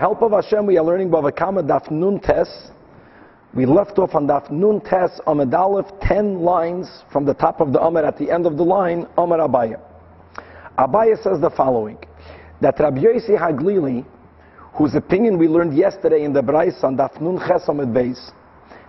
[0.00, 2.48] help of Hashem, we are learning Bava Kama Daf Nun Tes.
[3.52, 7.74] We left off on Daf Nun Tes Amid Aleph, 10 lines from the top of
[7.74, 9.78] the Amr at the end of the line, Amr Abaya.
[10.78, 11.98] Abaya says the following,
[12.62, 14.06] that Rabbi Yossi Haglili,
[14.72, 18.30] whose opinion we learned yesterday in the Brais on Daf Nun Ches Beis,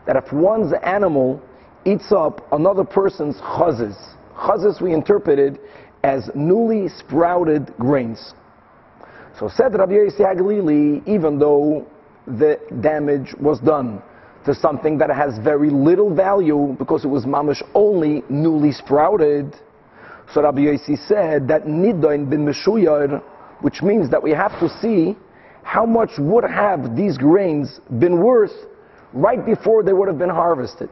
[0.07, 1.41] that if one's animal
[1.83, 3.97] eats up another person's chazes,
[4.37, 5.59] chazes we interpreted
[6.05, 8.33] as newly sprouted grains.
[9.39, 11.87] So said Rabbi Yossi Haglili, even though
[12.27, 14.01] the damage was done
[14.45, 19.55] to something that has very little value because it was mamish only newly sprouted,
[20.33, 23.21] so Rabbi Yossi said that nidain bin meshuyar,
[23.61, 25.17] which means that we have to see
[25.63, 28.53] how much would have these grains been worth
[29.13, 30.89] right before they would have been harvested.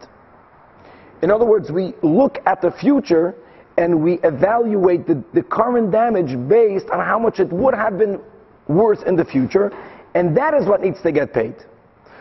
[1.22, 3.36] In other words, we look at the future
[3.80, 8.20] and we evaluate the, the current damage based on how much it would have been
[8.68, 9.72] worse in the future,
[10.16, 11.56] and that is what needs to get paid.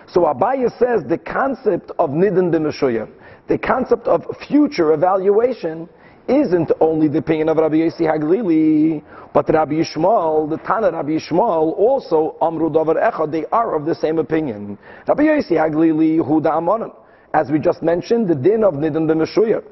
[0.07, 3.11] So Abaya says the concept of Nidin B'Meshuya,
[3.49, 5.89] the concept of future evaluation,
[6.29, 9.03] isn't only the opinion of Rabbi Yossi Haglili,
[9.35, 13.95] but Rabbi Yishmael, the Tana Rabbi Yishmael, also Amru Davar Echad, they are of the
[13.95, 14.79] same opinion.
[15.09, 16.95] Rabbi Yossi Haglili, Huda Amonim.
[17.35, 19.65] As we just mentioned, the din of Nidin B'Meshuya.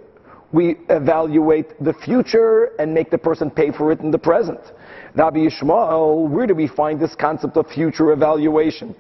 [0.53, 4.61] We evaluate the future and make the person pay for it in the present.
[5.15, 8.95] Rabbi Yishmael, where do we find this concept of future evaluation?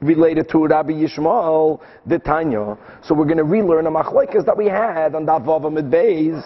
[0.00, 2.76] Related to Rabbi Yishmael, the Tanya.
[3.02, 6.42] So we're going to relearn a machlekes that we had on Davav Beis,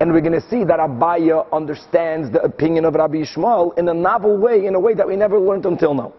[0.00, 3.94] and we're going to see that Abaya understands the opinion of Rabbi Yishmael in a
[3.94, 6.12] novel way, in a way that we never learned until now.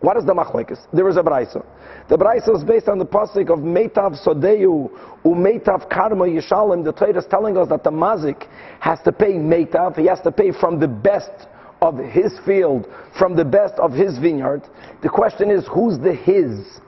[0.00, 0.78] What is the machlekes?
[0.92, 1.64] There is a brayso.
[2.08, 4.90] The brayso is based on the pasuk of Meitav Sodeu
[5.24, 6.84] Umeitav Karma Yishalim.
[6.84, 8.46] The Torah is telling us that the mazik
[8.80, 9.96] has to pay Meitav.
[9.96, 11.48] He has to pay from the best
[11.80, 12.86] of his field,
[13.18, 14.62] from the best of his vineyard.
[15.02, 16.80] The question is, who's the his?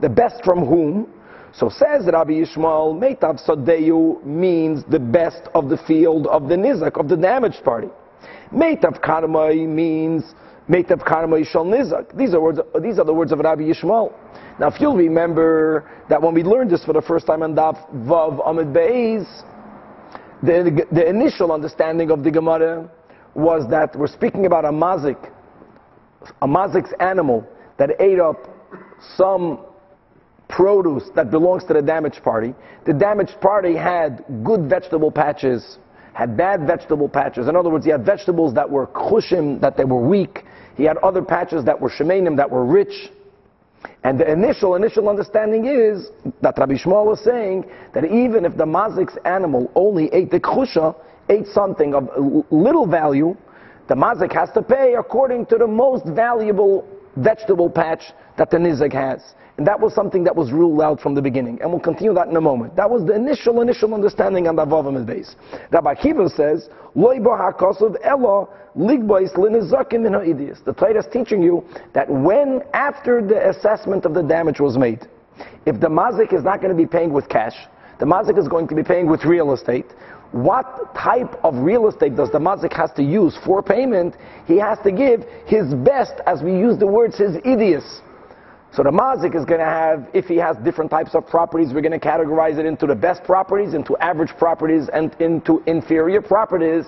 [0.00, 1.12] The best from whom?
[1.52, 6.98] So says Rabbi Yishmael, Meitav Sodeyu means the best of the field of the nizak,
[6.98, 7.88] of the damaged party.
[8.52, 10.24] Meitav Karma means
[10.70, 12.16] Meitav Karma Yishal Nizak.
[12.16, 14.12] These are, words, these are the words of Rabbi Yishmael.
[14.60, 17.76] Now, if you'll remember that when we learned this for the first time on Daf
[18.06, 19.26] Vav Amid Beis,
[20.42, 22.88] the, the initial understanding of the Gemara
[23.34, 25.30] was that we're speaking about a mazik,
[26.40, 27.44] a mazik's animal
[27.76, 28.36] that ate up
[29.16, 29.64] some
[30.48, 32.54] produce that belongs to the damaged party.
[32.86, 35.78] The damaged party had good vegetable patches,
[36.12, 37.48] had bad vegetable patches.
[37.48, 40.44] In other words, he had vegetables that were chushim, that they were weak.
[40.80, 43.10] He had other patches that were shemenim, that were rich.
[44.02, 46.08] And the initial, initial understanding is
[46.40, 50.96] that Rabbi Yishmael is saying that even if the mazik's animal only ate the chusha,
[51.28, 52.08] ate something of
[52.50, 53.36] little value,
[53.88, 58.04] the mazik has to pay according to the most valuable vegetable patch
[58.38, 59.20] that the nizak has.
[59.60, 61.60] And that was something that was ruled out from the beginning.
[61.60, 62.76] And we'll continue that in a moment.
[62.76, 65.36] That was the initial, initial understanding on the Avavim base.
[65.70, 70.64] Rabbi Kiva says, Loi ha'kosov elo ligbois linizakim in ha'idiyas.
[70.64, 71.62] The Torah is teaching you
[71.92, 75.06] that when, after the assessment of the damage was made,
[75.66, 78.66] if the mazik is not going to be paying with cash, the mazik is going
[78.66, 79.92] to be paying with real estate,
[80.32, 84.14] what type of real estate does the mazik has to use for payment?
[84.46, 88.00] He has to give his best, as we use the words, his idios.
[88.72, 91.80] So the mazik is going to have, if he has different types of properties, we're
[91.80, 96.84] going to categorize it into the best properties, into average properties, and into inferior properties.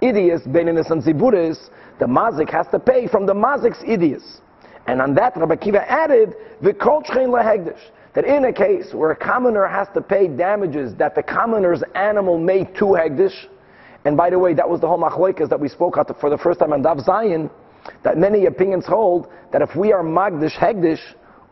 [0.00, 4.40] Idios, beninus and ziburis, the mazik has to pay from the mazik's idios.
[4.86, 7.80] And on that, Rabbi Kiva added, v'kol lahegdish,
[8.14, 12.38] that in a case where a commoner has to pay damages that the commoner's animal
[12.38, 13.46] made to hegdish,
[14.06, 16.60] and by the way, that was the whole machloikas that we spoke for the first
[16.60, 17.50] time on Dav Zion,
[18.02, 21.00] that many opinions hold that if we are Magdish Hegdish,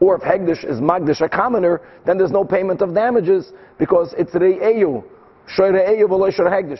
[0.00, 4.32] or if Hegdish is Magdish a commoner, then there's no payment of damages because it's
[4.32, 5.02] Re'eyu.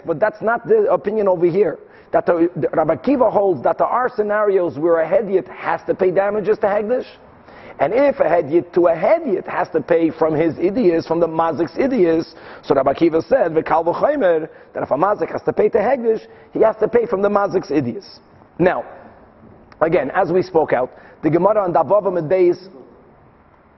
[0.06, 1.78] But that's not the opinion over here.
[2.12, 5.94] That the, the, Rabbi Kiva holds that there are scenarios where a Hedyot has to
[5.94, 7.06] pay damages to Hegdish.
[7.80, 11.28] And if a Hedyot to a Hedyot has to pay from his idias, from the
[11.28, 12.34] Mazik's idias,
[12.64, 16.26] so Rabbi Kiva said, V'kal v'chaymer, that if a Mazik has to pay to Hegdish,
[16.52, 18.18] he has to pay from the Mazik's idias.
[18.58, 18.84] Now,
[19.80, 20.92] Again, as we spoke out,
[21.22, 22.56] the Gemara on Davavam and Beis,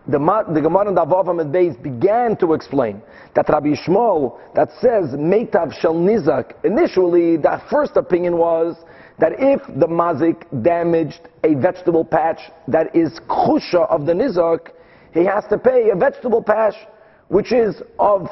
[0.07, 0.19] the,
[0.53, 3.03] the Gemara on Davavam and Beis began to explain
[3.35, 6.53] that Rabbi Yishmael that says Meitav Shel Nizak.
[6.65, 8.77] Initially, that first opinion was
[9.19, 14.71] that if the mazik damaged a vegetable patch that is kusha of the nizak,
[15.13, 16.75] he has to pay a vegetable patch
[17.29, 18.29] which is of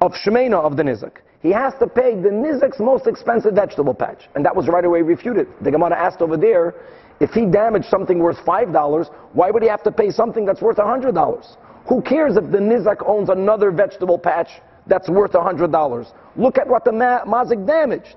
[0.00, 4.28] of shemena of the nizak he has to pay the Nizak's most expensive vegetable patch.
[4.34, 5.46] And that was right away refuted.
[5.60, 6.74] The Gemara asked over there,
[7.20, 10.78] If he damaged something worth $5, why would he have to pay something that's worth
[10.78, 11.56] $100?
[11.88, 14.48] Who cares if the Nizak owns another vegetable patch
[14.86, 16.12] that's worth $100?
[16.36, 18.16] Look at what the ma- Mazik damaged.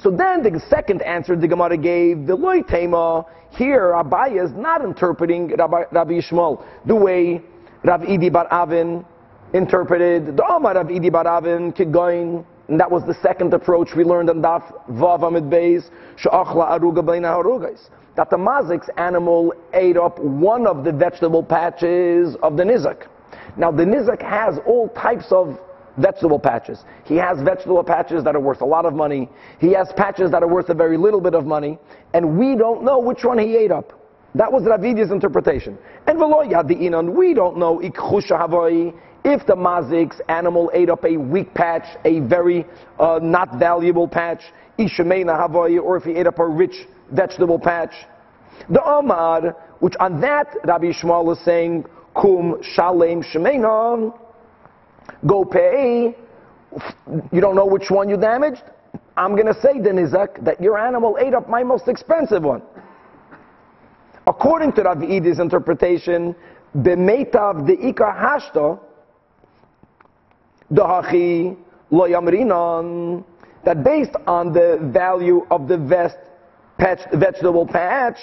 [0.00, 4.82] So then the second answer the Gemara gave, the loy tema, here Abaya is not
[4.82, 7.42] interpreting Rabbi, Rabbi Yishmael the way
[7.84, 9.04] Rav Idi Bar Avin
[9.52, 14.02] interpreted the Omar Rav Idi Bar Avin Kigoin, and that was the second approach we
[14.02, 17.90] learned on Daf Vav Amid Beis, Sha'achla Aruga Beina Harugais.
[18.16, 23.08] That the Mazik's animal ate up one of the vegetable patches of the Nizak.
[23.58, 25.58] Now the Nizak has all types of
[25.98, 26.78] vegetable patches.
[27.04, 29.28] He has vegetable patches that are worth a lot of money.
[29.58, 31.78] He has patches that are worth a very little bit of money.
[32.14, 33.92] And we don't know which one he ate up.
[34.34, 35.76] That was Ravidi's interpretation.
[36.06, 37.82] And Veloya the inan, we don't know
[39.24, 42.66] if the mazik's animal ate up a weak patch, a very
[42.98, 44.42] uh, not valuable patch,
[44.78, 47.94] ishameina havoi, or if he ate up a rich vegetable patch.
[48.68, 51.84] The Omar, which on that Rabbi Yishmael is saying,
[52.14, 54.16] kum shalem shemeina,
[55.26, 56.16] go pay.
[57.32, 58.62] You don't know which one you damaged?
[59.16, 62.62] I'm going to say, the Nizak, that your animal ate up my most expensive one.
[64.26, 66.34] According to Rav Idi's interpretation,
[66.76, 68.80] b'meitav de'ika hashta,
[70.72, 71.56] dahachi
[71.90, 73.24] loyamrinan
[73.64, 76.16] that based on the value of the vest
[76.78, 78.18] patch, vegetable patch,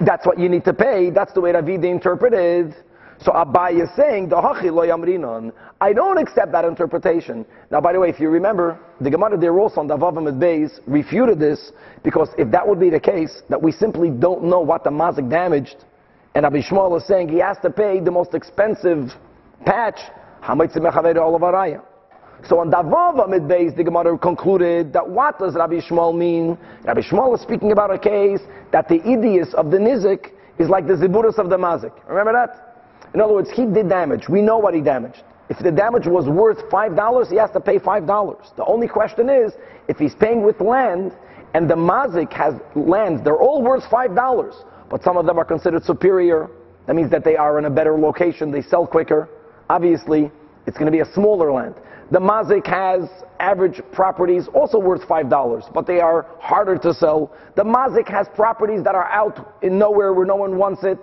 [0.00, 1.10] that's what you need to pay.
[1.10, 2.74] That's the way Rav Idi interpreted.
[3.22, 7.44] So Abai is saying, I don't accept that interpretation.
[7.70, 11.38] Now, by the way, if you remember, the Gemara de Ros on Davavim Beis refuted
[11.38, 11.72] this
[12.02, 15.28] because if that would be the case, that we simply don't know what the mazik
[15.28, 15.84] damaged,
[16.34, 19.10] and Abi Shmuel is saying he has to pay the most expensive
[19.66, 19.98] patch,
[22.48, 26.56] so on Davavim at Beis, the Gemara concluded that what does Rabbi Yishmael mean?
[26.84, 28.40] Rabbi Yishmael is speaking about a case
[28.72, 31.92] that the idius of the nizik is like the ziburas of the mazik.
[32.08, 32.86] Remember that?
[33.12, 34.28] In other words, he did damage.
[34.28, 35.22] We know what he damaged.
[35.48, 38.56] If the damage was worth $5, he has to pay $5.
[38.56, 39.52] The only question is,
[39.88, 41.12] if he's paying with land,
[41.54, 45.84] and the mazik has lands, they're all worth $5, but some of them are considered
[45.84, 46.48] superior.
[46.86, 49.28] That means that they are in a better location, they sell quicker.
[49.70, 50.32] Obviously,
[50.66, 51.76] it's going to be a smaller land.
[52.10, 53.08] The mazik has
[53.38, 57.32] average properties also worth $5, but they are harder to sell.
[57.54, 60.98] The mazik has properties that are out in nowhere where no one wants it.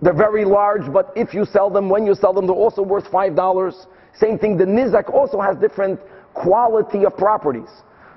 [0.00, 3.04] They're very large, but if you sell them, when you sell them, they're also worth
[3.10, 3.86] $5.
[4.18, 6.00] Same thing, the Nizak also has different
[6.32, 7.68] quality of properties.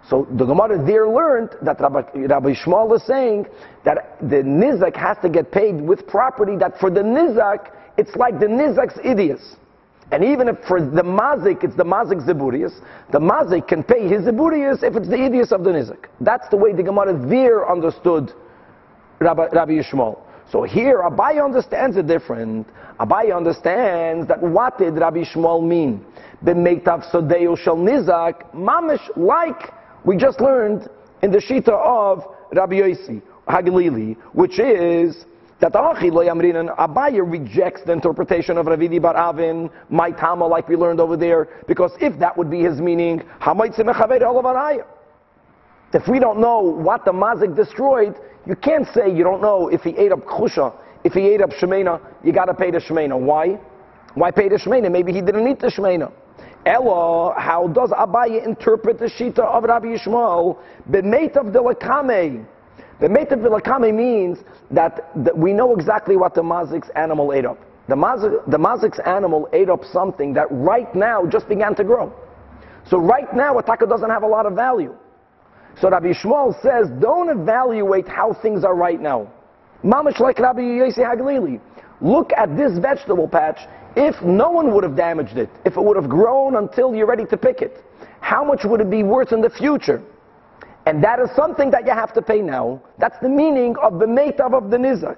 [0.09, 3.45] So the Gemara there learned that Rabbi, Rabbi Yishmael is saying
[3.83, 8.39] that the Nizak has to get paid with property that for the Nizak, it's like
[8.39, 9.57] the Nizak's idios.
[10.11, 12.81] And even if for the Mazik, it's the Mazik Zeburius,
[13.11, 16.07] the Mazik can pay his Zeburius if it's the idios of the Nizak.
[16.19, 18.33] That's the way the Gemara there understood
[19.19, 20.19] Rabbi, Rabbi Yishmael.
[20.51, 22.67] So here, Abai understands it different.
[22.99, 26.05] Abai understands that what did Rabbi Yishmael mean?
[26.43, 29.71] B'meitav sodeo shel nizak, mamish, like
[30.03, 30.89] we just learned
[31.21, 35.25] in the Shita of Rabbi Yossi, Haglili, which is
[35.61, 41.47] that Abai rejects the interpretation of Ravidi Bar Avin, Maitama, like we learned over there,
[41.67, 43.21] because if that would be his meaning,
[45.93, 48.15] if we don't know what the mazik destroyed,
[48.47, 51.51] you can't say you don't know if he ate up chusha, if he ate up
[51.51, 53.19] shemena, you got to pay the shemena.
[53.19, 53.59] Why?
[54.15, 54.91] Why pay the shemena?
[54.91, 56.11] Maybe he didn't eat the shemena.
[56.65, 60.57] Ella, how does Abaye interpret the shita of Rabbi Yishmael?
[60.89, 62.45] B'meit of delakame.
[62.99, 64.37] The delakame means
[64.71, 67.59] that, that, we know exactly what the mazik's animal ate up.
[67.87, 72.13] The, mazik, the mazik's animal ate up something that right now just began to grow.
[72.89, 74.95] So right now, a taka doesn't have a lot of value.
[75.79, 79.31] So Rabbi Yishmael says, don't evaluate how things are right now.
[79.83, 81.59] Mamish like Rabbi Yossi Haglili.
[82.01, 83.59] Look at this vegetable patch.
[83.95, 87.25] If no one would have damaged it, if it would have grown until you're ready
[87.25, 87.83] to pick it,
[88.19, 90.01] how much would it be worth in the future?
[90.85, 92.81] And that is something that you have to pay now.
[92.97, 95.17] That's the meaning of the meitav of the nizak.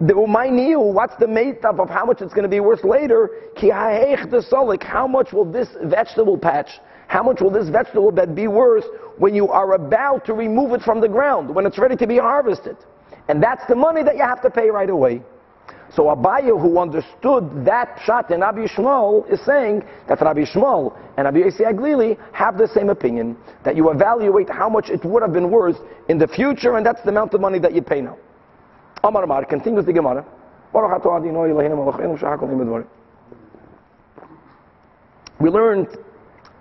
[0.00, 3.28] The umayniu, what's the meitav of how much it's going to be worth later?
[3.54, 6.70] Ki the how much will this vegetable patch
[7.10, 8.84] how much will this vegetable bed be worth
[9.18, 12.18] when you are about to remove it from the ground, when it's ready to be
[12.18, 12.76] harvested?
[13.26, 15.20] And that's the money that you have to pay right away.
[15.94, 21.24] So Abaye, who understood that shot in Rabbi Yishmael, is saying that Rabbi Yishmael and
[21.24, 25.32] Rabbi Yossi Aglili have the same opinion, that you evaluate how much it would have
[25.32, 25.78] been worth
[26.08, 28.16] in the future, and that's the amount of money that you pay now.
[29.02, 30.24] Amar Amar continues the Gemara.
[35.40, 35.88] We learned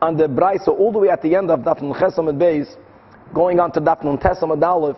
[0.02, 2.76] on the Braisa all the way at the end of Daf Nun Chesam and Beis,
[3.34, 4.98] going on to Daf Nun Tesam and Aleph,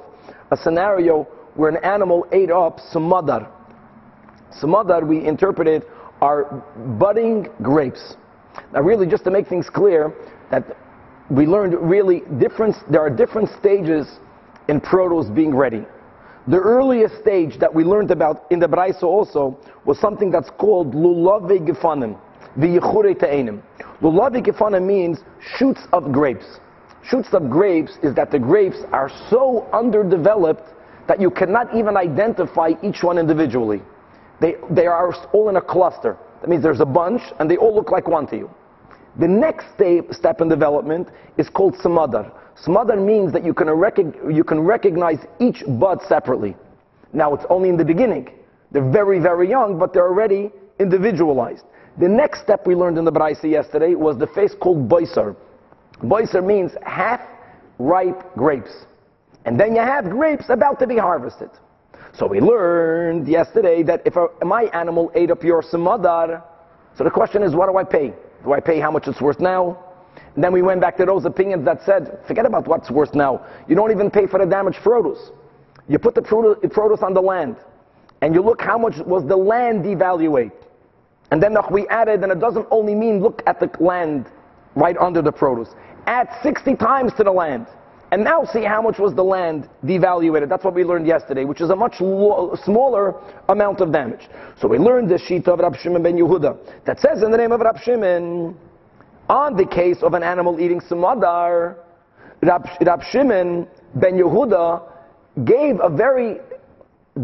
[0.51, 3.50] a scenario where an animal ate up samadar.
[4.60, 5.84] Samadar, we interpreted,
[6.22, 6.63] are
[7.00, 8.15] budding grapes.
[8.74, 10.13] Now, really, just to make things clear,
[10.51, 10.77] that
[11.29, 14.20] we learned really different, there are different stages
[14.67, 15.86] in produce being ready.
[16.48, 20.93] The earliest stage that we learned about in the Braisa also was something that's called
[20.93, 22.20] lulave gefanim,
[22.58, 23.62] v'yichure ta'enim.
[24.01, 25.20] Lulave gefanim means
[25.58, 26.60] shoots of grapes.
[27.03, 30.67] Shoots of grapes is that the grapes are so underdeveloped
[31.08, 33.81] that you cannot even identify each one individually.
[34.41, 36.17] They, they are all in a cluster.
[36.41, 38.50] That means there's a bunch and they all look like one to you.
[39.19, 39.65] The next
[40.12, 42.31] step in development is called samadar.
[42.55, 43.67] Samadar means that you can,
[44.33, 46.55] you can recognize each bud separately.
[47.13, 48.29] Now it's only in the beginning.
[48.71, 51.65] They're very, very young, but they're already individualized.
[52.00, 55.36] The next step we learned in the Braisa yesterday was the phase called boiser.
[56.01, 57.21] Boiser means half
[57.77, 58.71] ripe grapes.
[59.45, 61.50] And then you have grapes about to be harvested.
[62.13, 66.44] So we learned yesterday that if a, my animal ate up your samadar,
[66.98, 68.13] so the question is, what do I pay?
[68.44, 69.77] Do I pay how much it's worth now?
[70.36, 73.46] And then we went back to those opinions that said, forget about what's worth now.
[73.68, 75.32] You don't even pay for the damaged produce.
[75.88, 77.58] You put the produce on the land,
[78.22, 80.51] and you look how much was the land devaluate.
[81.32, 84.27] And then we added, and it doesn't only mean look at the land
[84.75, 85.70] right under the produce.
[86.08, 87.68] Add 60 times to the land.
[88.12, 90.50] And now see how much was the land devaluated.
[90.50, 93.15] That's what we learned yesterday, which is a much lo- smaller
[93.48, 94.27] amount of damage.
[94.60, 97.53] So we learned the sheet of Rab Shimon ben Yehuda that says in the name
[97.53, 98.58] of Rab Shimon,
[99.30, 101.77] on the case of an animal eating samadar,
[102.41, 103.65] Rab, Rab Shimon
[103.96, 104.84] ben Yehuda
[105.46, 106.39] gave a very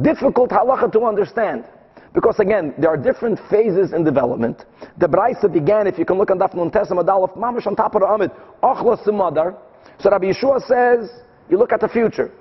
[0.01, 1.65] difficult halacha to understand.
[2.13, 4.63] Because again, there are different phases in development.
[4.97, 7.93] The Braisa began, if you can look on Daf Nun Tesam Adalaf, Mamash on top
[7.95, 8.31] of the Amid,
[8.63, 9.55] Achla Samadar,
[9.99, 11.09] so Rabbi Yeshua says,
[11.49, 12.31] you look at the future.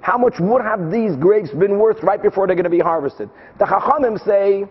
[0.00, 3.28] How much would have these grapes been worth right before they're going to be harvested?
[3.58, 4.66] The Chachamim say,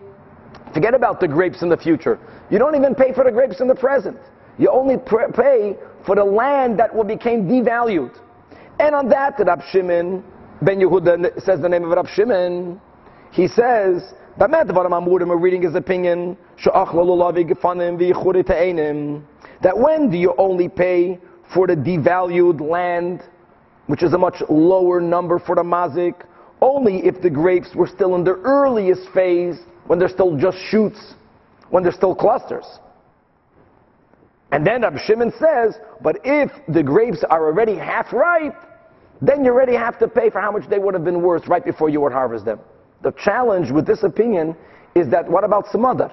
[0.72, 2.18] forget about the grapes in the future.
[2.50, 4.16] You don't even pay for the grapes in the present.
[4.58, 8.16] You only pr- pay for the land that will become devalued.
[8.78, 10.24] And on that, Rab Shimon
[10.62, 12.80] ben Yehuda says the name of Rab Shimon.
[13.30, 16.36] He says, we're reading his opinion,
[19.62, 21.18] that when do you only pay
[21.52, 23.22] for the devalued land,
[23.86, 26.24] which is a much lower number for the mazik,
[26.60, 31.14] only if the grapes were still in the earliest phase, when they're still just shoots,
[31.70, 32.66] when they're still clusters.
[34.52, 38.56] And then Rabbi Shimon says, but if the grapes are already half ripe,
[39.20, 41.64] then you already have to pay for how much they would have been worth right
[41.64, 42.60] before you would harvest them.
[43.02, 44.56] The challenge with this opinion
[44.94, 46.12] is that what about samadar?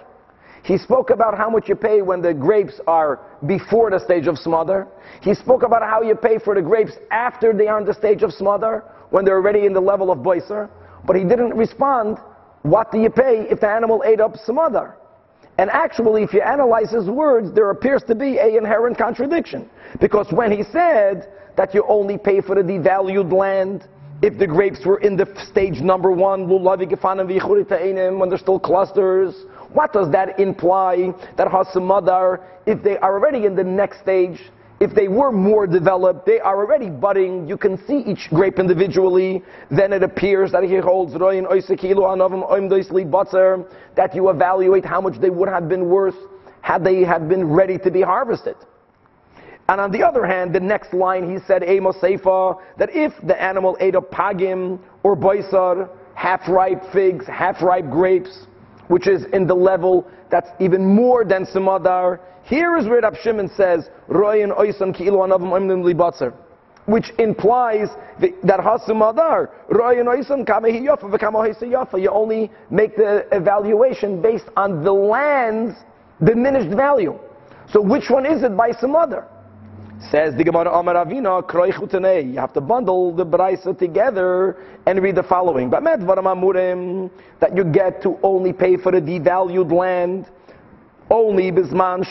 [0.63, 4.37] He spoke about how much you pay when the grapes are before the stage of
[4.37, 4.87] smother.
[5.21, 8.23] He spoke about how you pay for the grapes after they are in the stage
[8.23, 10.69] of smother, when they're already in the level of boiser.
[11.05, 12.17] But he didn't respond,
[12.61, 14.95] what do you pay if the animal ate up smother?
[15.57, 19.69] And actually, if you analyze his words, there appears to be a inherent contradiction.
[19.99, 21.27] Because when he said
[21.57, 23.87] that you only pay for the devalued land
[24.23, 26.63] if the grapes were in the stage number one, when
[28.29, 29.35] they're still clusters,
[29.73, 31.13] what does that imply?
[31.37, 34.39] That Hasamadar, if they are already in the next stage,
[34.79, 39.41] if they were more developed, they are already budding, you can see each grape individually,
[39.71, 41.13] then it appears that he holds
[43.95, 46.17] that you evaluate how much they would have been worth
[46.61, 48.55] had they have been ready to be harvested.
[49.69, 53.41] And on the other hand, the next line he said, Amos Seifa, that if the
[53.41, 58.47] animal ate a pagim or boisar, half-ripe figs, half-ripe grapes,
[58.93, 62.19] which is in the level that's even more than Samadar.
[62.43, 66.31] Here is where Rab Shimon says, Royan oisan ki'ilu anavim oimnim libatzer.
[66.85, 67.87] Which implies
[68.19, 71.99] that Hasumadar, Royan oisan kamehi yafa v'kamohi yafa.
[71.99, 75.75] You only make the evaluation based on the land's
[76.23, 77.17] diminished value.
[77.71, 79.25] So which one is it by Samadar?
[80.11, 85.23] Says the Gemara Amar Avina, You have to bundle the Braisa together and read the
[85.23, 85.69] following.
[85.69, 90.27] But that you get to only pay for the devalued land.
[91.09, 92.05] Only bisman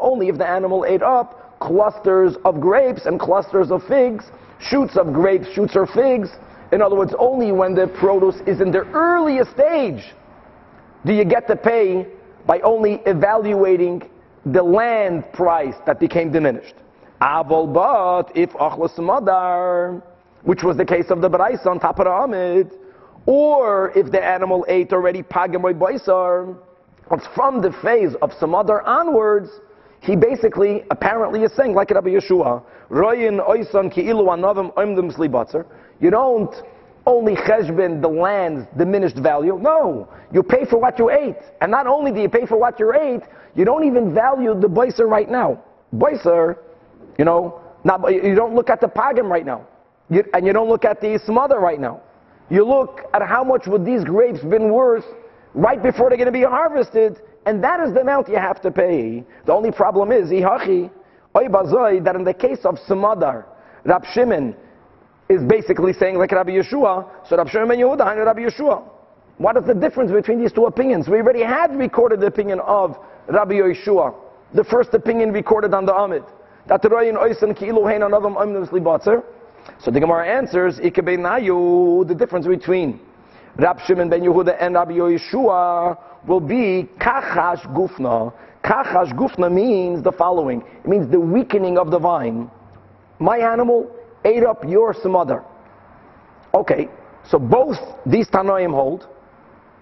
[0.00, 4.24] only if the animal ate up clusters of grapes and clusters of figs,
[4.60, 6.28] shoots of grapes, shoots or figs.
[6.72, 10.14] In other words, only when the produce is in the earliest stage
[11.04, 12.06] do you get to pay
[12.46, 14.02] by only evaluating
[14.46, 16.74] the land price that became diminished.
[17.20, 20.02] Avol but if achlas madar,
[20.42, 22.72] which was the case of the Braisa on the Amid,
[23.26, 26.56] or if the animal ate already pagemoy boisar,
[27.34, 29.50] from the phase of other onwards,
[30.00, 35.64] he basically apparently is saying, like Rabbi Yeshua, Royin oisan ki'ilu anavim oimdim.
[36.00, 36.54] You don't
[37.06, 39.58] only cheshbin the land's diminished value.
[39.60, 41.36] No, you pay for what you ate.
[41.60, 43.22] And not only do you pay for what you ate,
[43.54, 45.62] you don't even value the boiser right now.
[45.94, 46.58] Boiser,
[47.18, 49.66] you know, not, you don't look at the pagam right now.
[50.10, 52.00] You, and you don't look at the smother right now.
[52.50, 55.04] You look at how much would these grapes been worth
[55.54, 58.70] right before they're going to be harvested, and that is the amount you have to
[58.70, 59.24] pay.
[59.46, 63.46] The only problem is, that in the case of Samadar,
[63.84, 64.54] Rab Shimon
[65.28, 68.82] is basically saying like Rabbi Yeshua, so Rabbi Shimon ben Yehuda and Rabbi Yeshua.
[69.38, 71.08] What is the difference between these two opinions?
[71.08, 72.96] We already had recorded the opinion of
[73.28, 74.14] Rabbi Yeshua,
[74.54, 76.22] the first opinion recorded on the Amid.
[76.68, 76.88] That So
[79.90, 83.00] the Gemara answers, the difference between
[83.56, 88.32] Rabbi Shimon ben Yehuda and Rabbi Yeshua will be kachash gufna.
[88.64, 90.62] Kachash gufna means the following.
[90.84, 92.50] It means the weakening of the vine.
[93.18, 93.90] My animal
[94.24, 95.44] ate up your smother.
[96.54, 96.88] Okay,
[97.28, 99.08] so both these Tanoim hold.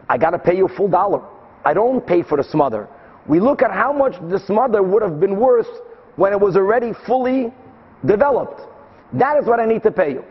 [0.08, 1.22] I got to pay you full dollar.
[1.64, 2.88] I don't pay for the smother.
[3.26, 5.68] We look at how much the smother would have been worth
[6.16, 7.52] when it was already fully
[8.04, 8.60] developed.
[9.14, 10.24] That is what I need to pay you.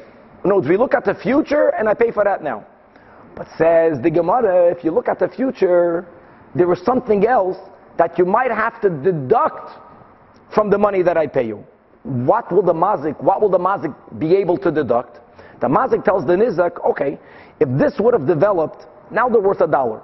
[0.46, 2.66] No, we look at the future and I pay for that now.
[3.36, 6.06] But says the Gemara, if you look at the future,
[6.54, 7.58] there is something else
[7.98, 9.72] that you might have to deduct
[10.54, 11.66] from the money that I pay you.
[12.04, 15.20] What will the mazik, what will the mazik be able to deduct?
[15.62, 17.18] The mazik tells the nizak, okay,
[17.60, 20.02] if this would have developed, now they're worth a dollar.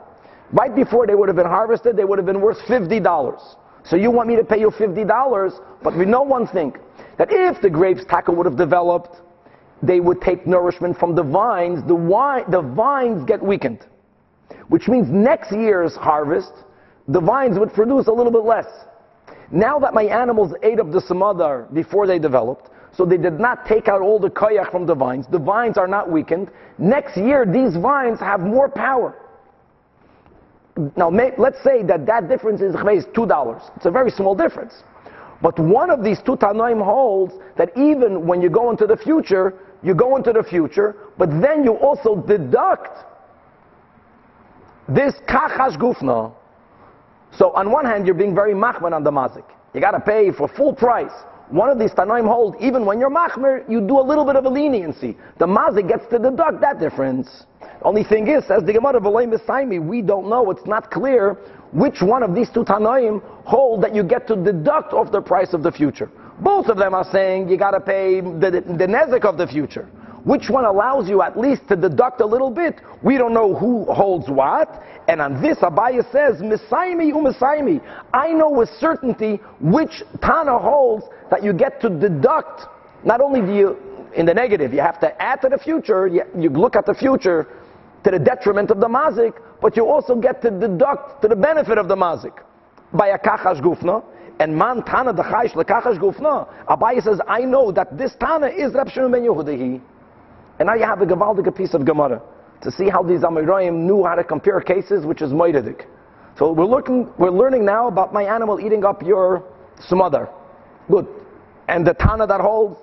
[0.51, 3.55] Right before they would have been harvested, they would have been worth $50.
[3.83, 6.75] So you want me to pay you $50, but we know one thing,
[7.17, 9.21] that if the grapes taka would have developed,
[9.81, 13.85] they would take nourishment from the vines, the, wine, the vines get weakened.
[14.67, 16.51] Which means next year's harvest,
[17.07, 18.67] the vines would produce a little bit less.
[19.51, 23.65] Now that my animals ate up the samadar before they developed, so they did not
[23.65, 26.51] take out all the koyach from the vines, the vines are not weakened.
[26.77, 29.15] Next year, these vines have more power.
[30.95, 33.75] Now, may, let's say that that difference is $2.
[33.75, 34.73] It's a very small difference.
[35.41, 39.53] But one of these two Tanoim holds that even when you go into the future,
[39.81, 43.05] you go into the future, but then you also deduct
[44.87, 46.33] this kachash gufna.
[47.37, 49.45] So on one hand, you're being very machman on the mazik.
[49.73, 51.11] You got to pay for full price.
[51.49, 54.45] One of these Tanoim hold, even when you're machmer, you do a little bit of
[54.45, 55.17] a leniency.
[55.39, 57.45] The mazik gets to deduct that difference.
[57.81, 61.37] Only thing is, says the Gemara of we don't know, it's not clear
[61.71, 65.53] which one of these two Tanoim hold that you get to deduct off the price
[65.53, 66.11] of the future.
[66.41, 69.47] Both of them are saying you got to pay the, the, the nezek of the
[69.47, 69.89] future.
[70.23, 72.81] Which one allows you at least to deduct a little bit?
[73.01, 74.83] We don't know who holds what.
[75.07, 77.81] And on this, Abaya says, Misaimi umisaimi.
[78.13, 82.63] I know with certainty which Tana holds that you get to deduct.
[83.03, 83.77] Not only do you,
[84.15, 87.47] in the negative, you have to add to the future, you, look at the future
[88.03, 91.77] to the detriment of the mazik, but you also get to deduct to the benefit
[91.77, 92.43] of the mazik
[92.93, 94.03] by a kachash gufna.
[94.39, 96.47] And man tana the chayish lekachash gufna.
[96.65, 99.81] Abaye says, I know that this tana is Rab Shimon ben.
[100.59, 102.21] And now you have a gavaldic piece of Gemara
[102.61, 105.85] to see how these Amirayim knew how to compare cases, which is moidedik.
[106.37, 109.43] So we're looking, we're learning now about my animal eating up your
[109.87, 110.29] smother.
[110.91, 111.07] Good.
[111.67, 112.77] And the Tana that holds,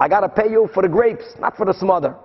[0.00, 2.16] I got to pay you for the grapes, not for the smother.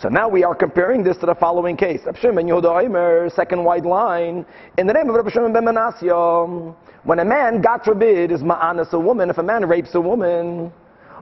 [0.00, 2.00] So now we are comparing this to the following case.
[2.04, 4.44] Yehuda second white line,
[4.76, 8.92] in the name of Reb Shimon ben Menasya, when a man, God forbid, is ma'anas
[8.92, 10.72] a woman, if a man rapes a woman,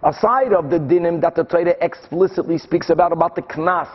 [0.02, 3.88] aside of the dinim that the Torah explicitly speaks about, about the knas,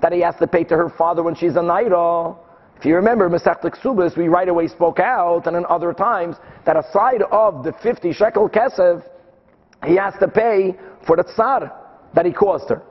[0.00, 2.36] that he has to pay to her father when she's a naira,
[2.82, 6.34] if you remember Masech Ksubas, we right away spoke out, and in other times,
[6.66, 9.04] that aside of the 50 shekel kesef,
[9.86, 10.74] he has to pay
[11.06, 11.72] for the tsar
[12.12, 12.82] that he caused her.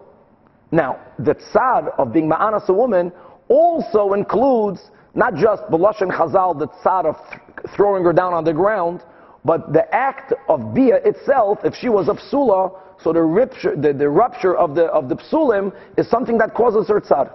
[0.71, 3.11] Now, the tzad of being ma'anas a woman
[3.49, 4.79] also includes
[5.13, 9.03] not just B'lashon Chazal, the tzad of th- throwing her down on the ground,
[9.43, 13.93] but the act of Bia itself, if she was a psula, so the rupture, the,
[13.93, 17.31] the rupture of the, of the psulim is something that causes her tzad.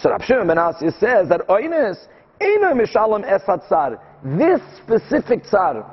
[0.00, 2.06] So Rav Shimon ben Asya says that oines
[2.40, 3.98] ena mishalem esat tzad.
[4.38, 5.84] This specific tzad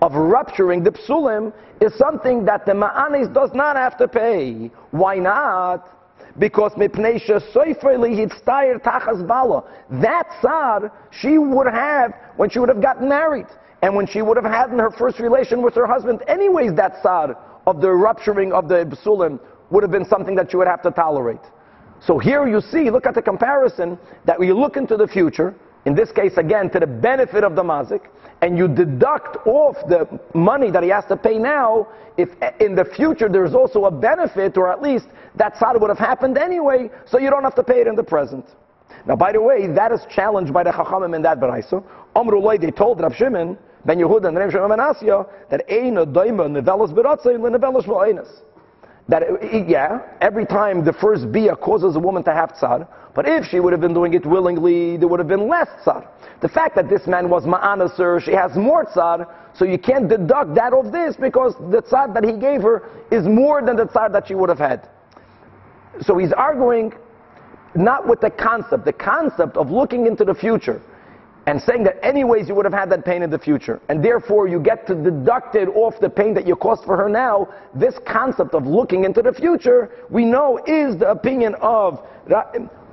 [0.00, 4.70] of rupturing the psulim is something that the ma'anis does not have to pay.
[4.92, 5.88] Why not?
[6.38, 9.64] because mipneisha soifreli hitztayer tachas bala.
[9.90, 13.46] That tzad she would have when she would have gotten married,
[13.82, 16.22] and when she would have had in her first relation with her husband.
[16.28, 19.38] Anyways, that tzad of the rupturing of the basulim
[19.70, 21.40] would have been something that you would have to tolerate.
[22.00, 25.54] So here you see, look at the comparison that we look into the future.
[25.84, 28.02] in this case again to the benefit of the mazik,
[28.40, 32.28] and you deduct off the money that he has to pay now, if
[32.60, 36.38] in the future there's also a benefit, or at least that tzad would have happened
[36.38, 38.46] anyway, so you don't have to pay it in the present.
[39.06, 41.82] Now, by the way, that is challenged by the Chachamim in that Baraisa.
[42.14, 46.46] Amrullah, they told Rav Shimon, Ben Yehuda, and Rav Shimon Ben Asya, that Eina Daima
[46.48, 48.28] Nevelas Beratzei Lenevelas V'Einas.
[49.08, 49.22] That,
[49.68, 53.58] yeah, every time the first bia causes a woman to have tzar, but if she
[53.58, 56.06] would have been doing it willingly, there would have been less tzar.
[56.40, 60.54] The fact that this man was ma'anaser, she has more tzar, so you can't deduct
[60.54, 64.08] that of this because the tzar that he gave her is more than the tzar
[64.12, 64.88] that she would have had.
[66.00, 66.94] So he's arguing
[67.74, 70.80] not with the concept, the concept of looking into the future
[71.46, 74.48] and saying that anyways you would have had that pain in the future and therefore
[74.48, 77.94] you get to deduct it off the pain that you caused for her now this
[78.06, 81.98] concept of looking into the future we know is the opinion of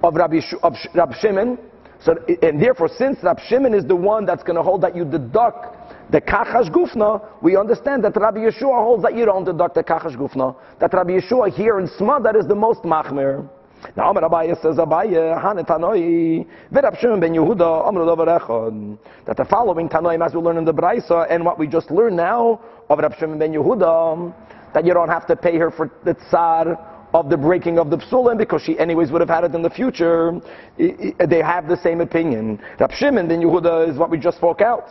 [0.01, 0.73] of Rabbi, of
[1.19, 1.57] Shimon
[2.01, 5.05] so and therefore since Rabbi Shimon is the one that's going to hold that you
[5.05, 5.75] deduct
[6.11, 10.15] the kachash gufna, we understand that Rabbi Yeshua holds that you don't deduct the kachash
[10.15, 10.55] gufna.
[10.79, 13.47] That Rabbi Yeshua here in Sma, that is the most machmir.
[13.95, 20.25] Now Amar Abaye says Abaye Hanetanoi Virab Shimon ben Yehuda Echon that the following Tanoim
[20.25, 23.39] as we learn in the Braisa and what we just learned now of Rab Shimon
[23.39, 24.33] ben Yehuda
[24.73, 26.77] that you don't have to pay her for the tsar
[27.13, 29.69] of the breaking of the psulim because she anyways would have had it in the
[29.69, 30.39] future.
[30.77, 32.61] They have the same opinion.
[32.79, 34.89] Rab Shimon ben Yehuda is what we just spoke out.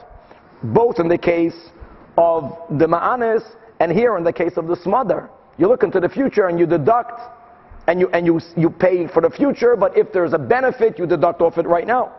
[0.62, 1.70] Both in the case
[2.16, 3.42] of the Ma'anis
[3.81, 5.31] and here in the case of the smother.
[5.59, 7.20] You look into the future and you deduct
[7.88, 11.07] and you and you you pay for the future, but if there's a benefit, you
[11.07, 12.12] deduct off it right now.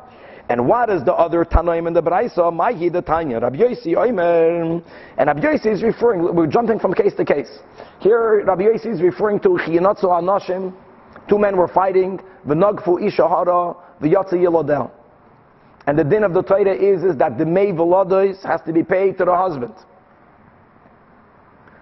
[0.50, 2.52] And what is the other Tanoim in the Braisa?
[2.52, 4.84] Mahi the Tanya, Rabbi Yossi Oimer.
[5.20, 7.60] And Rabbi Yossi is referring, we're jumping from case to case.
[8.00, 10.74] Here, Rabbi Yossi is referring to Chiyinatzu Anashim.
[11.30, 14.90] Two men were fighting, V'nagfu Ishahara, V'yatzi Yilodel.
[15.86, 18.82] And the din of the Torah is, is that the May Velodos has to be
[18.82, 19.76] paid to the husband.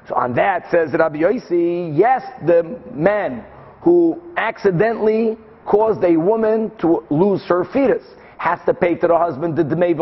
[0.10, 3.46] So on that says Rabbi Yossi, yes, the man
[3.82, 8.04] who accidentally caused a woman to lose her fetus
[8.38, 9.96] has to pay to the husband the dmei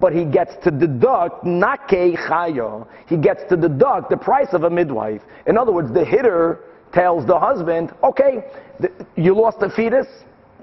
[0.00, 2.86] but he gets to deduct nake chaya.
[3.06, 5.20] He gets to deduct the price of a midwife.
[5.46, 6.60] In other words, the hitter
[6.92, 8.44] tells the husband, okay,
[8.80, 10.06] the, you lost a fetus,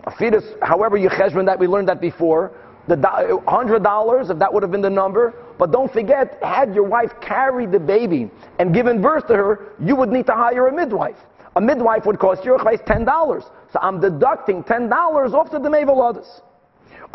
[0.05, 2.51] a fetus, however you cheshbon that, we learned that before,
[2.87, 7.11] the $100, if that would have been the number, but don't forget, had your wife
[7.21, 11.17] carried the baby and given birth to her, you would need to hire a midwife.
[11.57, 13.43] A midwife would cost you ten dollars.
[13.73, 16.41] So I'm deducting ten dollars off the Demeveladas.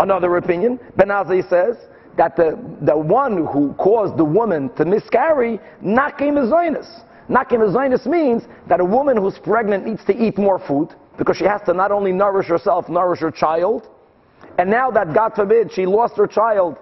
[0.00, 1.76] Another opinion, Ben Azai says
[2.16, 7.04] that the, the one who caused the woman to miscarry, nakim azoinus.
[7.28, 11.44] Nakim azoinus means that a woman who's pregnant needs to eat more food because she
[11.44, 13.88] has to not only nourish herself, nourish her child.
[14.58, 16.78] And now that, God forbid, she lost her child,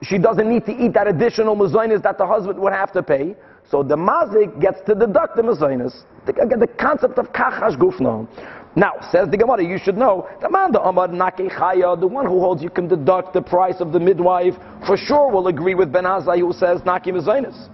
[0.00, 3.36] she doesn't need to eat that additional mazoinus that the husband would have to pay.
[3.70, 6.04] So the mazik gets to deduct the mazoinus.
[6.26, 8.28] Again, the concept of kachash gufno.
[8.76, 12.40] Now, says the Gemara, you should know, the man the Amar Chaya, the one who
[12.40, 16.04] holds you can deduct the price of the midwife, for sure will agree with Ben
[16.04, 17.68] Azai who says Naki Mizainis.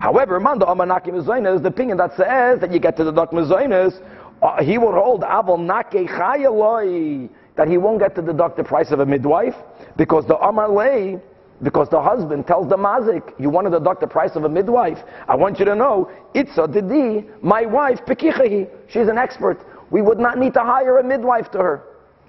[0.00, 3.34] However, man the Amar Naki Mizainis, the opinion that says that you get to deduct
[3.34, 4.00] Mizainis,
[4.42, 8.64] uh, he will hold Aval Naki Chaya loy, that he won't get to deduct the
[8.64, 9.54] price of a midwife,
[9.98, 11.20] because the Amar Lay,
[11.62, 14.98] because the husband tells the mazik, you want to deduct the price of a midwife.
[15.28, 19.64] I want you to know, Itza Didi, my wife, Pekichahi, she's an expert.
[19.90, 21.82] We would not need to hire a midwife to her.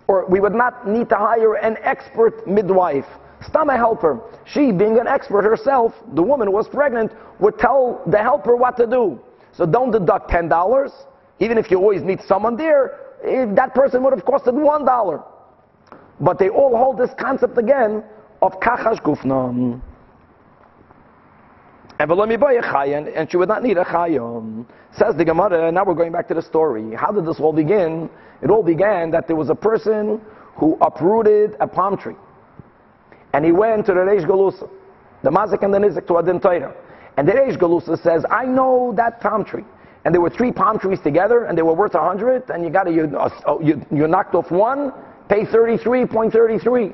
[0.07, 3.05] Or we would not need to hire an expert midwife.
[3.45, 4.21] Stam a helper.
[4.45, 8.77] She, being an expert herself, the woman who was pregnant, would tell the helper what
[8.77, 9.19] to do.
[9.51, 10.91] So don't deduct $10.
[11.39, 15.23] Even if you always need someone there, if that person would have costed $1.
[16.19, 18.03] But they all hold this concept again
[18.41, 19.81] of kachash gufnam.
[21.99, 24.65] And and she would not need a chayim.
[24.91, 26.93] Says the Gemara, now we're going back to the story.
[26.95, 28.09] How did this all begin?
[28.41, 30.21] It all began that there was a person
[30.55, 32.15] who uprooted a palm tree.
[33.33, 34.69] And he went to the Reish Galusa,
[35.23, 36.73] the Mazik and the Nizik to Adin Torah.
[37.17, 39.65] And the Reish Galusa says, I know that palm tree.
[40.05, 42.69] And there were three palm trees together, and they were worth a hundred, and you
[42.69, 44.93] got you, uh, you, you knocked off one,
[45.27, 46.93] pay 33.33.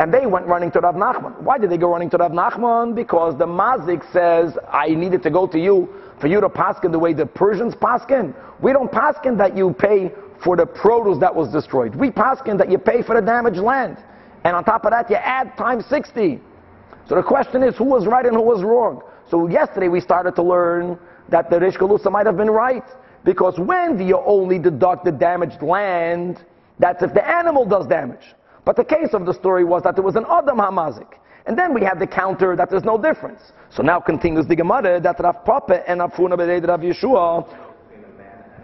[0.00, 1.38] And they went running to Rav Nachman.
[1.42, 2.94] Why did they go running to Rav Nachman?
[2.94, 6.98] Because the Mazik says, I needed to go to you for you to paskin the
[6.98, 8.34] way the Persians paskin.
[8.62, 10.10] We don't paskin that you pay
[10.42, 11.94] for the produce that was destroyed.
[11.94, 13.98] We paskin that you pay for the damaged land.
[14.44, 16.40] And on top of that, you add times 60.
[17.06, 19.02] So the question is, who was right and who was wrong?
[19.28, 22.84] So yesterday we started to learn that the Rish Galusa might have been right.
[23.22, 26.42] Because when do you only deduct the damaged land?
[26.78, 28.24] That's if the animal does damage.
[28.70, 31.14] But the case of the story was that there was an Adam Hamazik.
[31.44, 33.40] And then we had the counter that there's no difference.
[33.68, 37.48] So now continues the Gemara that Rav Papa and Afuna Bered Rav Yeshua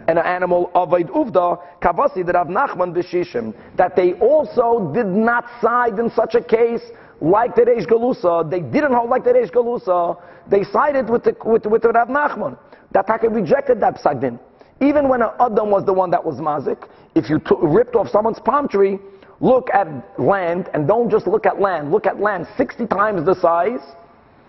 [0.06, 5.44] and an animal of Uvda, Kavasi, that Rav Nachman B'Shishim, that they also did not
[5.60, 6.82] side in such a case
[7.20, 8.48] like the Reish Galusa.
[8.48, 10.22] They didn't hold like the Reish Galusa.
[10.48, 12.56] They sided with the, with, with the Rav Nachman.
[12.92, 14.38] That Taka rejected that psagdin.
[14.80, 18.08] Even when an Adam was the one that was mazik, if you took, ripped off
[18.08, 19.00] someone's palm tree,
[19.40, 19.86] look at
[20.18, 21.90] land and don't just look at land.
[21.90, 23.80] Look at land 60 times the size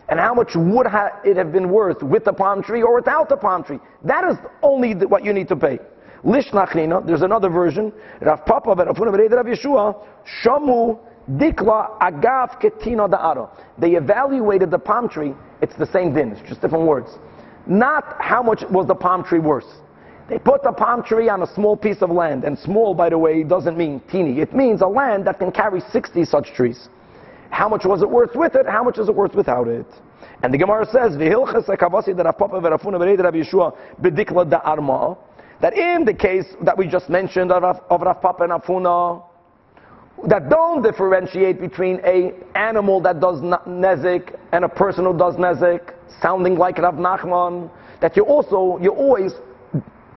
[0.09, 3.29] and how much would ha- it have been worth with the palm tree or without
[3.29, 3.79] the palm tree.
[4.03, 5.79] That is only the, what you need to pay.
[6.23, 7.93] Lishnachrina, there's another version.
[8.21, 10.03] Rav Papa Rav Yeshua,
[10.43, 10.99] Shamu
[11.31, 13.49] Dikla Agav Ketina Da'ara.
[13.77, 17.09] They evaluated the palm tree, it's the same din, it's just different words.
[17.67, 19.65] Not how much was the palm tree worth.
[20.29, 23.17] They put a palm tree on a small piece of land, and small, by the
[23.17, 24.41] way, doesn't mean teeny.
[24.41, 26.89] It means a land that can carry 60 such trees.
[27.49, 28.65] How much was it worth with it?
[28.67, 29.85] How much is it worth without it?
[30.43, 31.15] And the Gemara says,
[35.59, 39.23] that in the case that we just mentioned of, of Rav Papa and Afuna,
[40.27, 45.93] that don't differentiate between a animal that does nezik and a person who does nezik,
[46.21, 47.69] sounding like Rav Nachman,
[48.01, 49.33] that you also, you always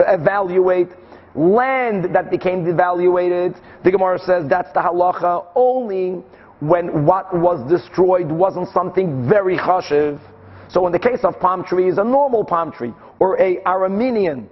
[0.06, 0.88] evaluate
[1.34, 3.60] land that became devaluated.
[3.84, 6.22] The Gemara says that's the halacha only
[6.60, 10.20] when what was destroyed wasn't something very chashiv.
[10.68, 14.46] So in the case of palm trees, a normal palm tree or a Aramean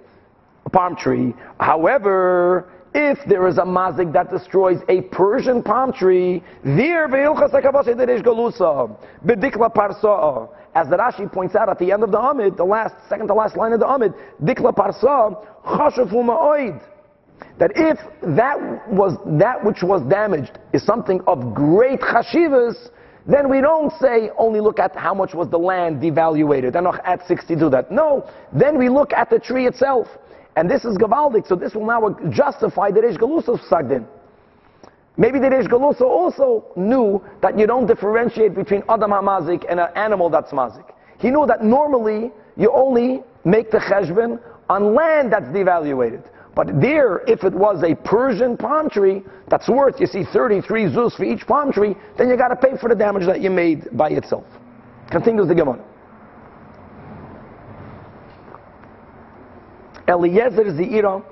[0.71, 1.33] palm tree.
[1.59, 7.07] However, if there is a mazik that destroys a Persian palm tree, there
[10.75, 13.33] as the Rashi points out at the end of the Amid, the last, second to
[13.33, 16.81] last line of the Amid, dikla parsa chashafu ma'oid
[17.57, 17.97] that if
[18.35, 18.57] that
[18.89, 22.89] was that which was damaged is something of great chashivas,
[23.27, 27.25] then we don't say only look at how much was the land devaluated and at
[27.27, 27.91] 60 to that.
[27.91, 30.07] No, then we look at the tree itself.
[30.59, 34.05] And this is Gavaldik, so this will now justify the Reish Galusa Sagdin.
[35.15, 39.87] Maybe the Reish Galusa also knew that you don't differentiate between Adam HaMazik and an
[39.95, 40.83] animal that's Mazik.
[41.17, 44.37] He knew that normally you only make the cheshbon
[44.69, 46.29] on land that's devaluated.
[46.55, 51.15] But there, if it was a Persian palm tree that's worth, you see, 33 zuz
[51.15, 53.87] for each palm tree, then you got to pay for the damage that you made
[53.95, 54.43] by itself.
[55.09, 55.81] Continues the Gemara.
[60.09, 61.23] Eliezer Zeira,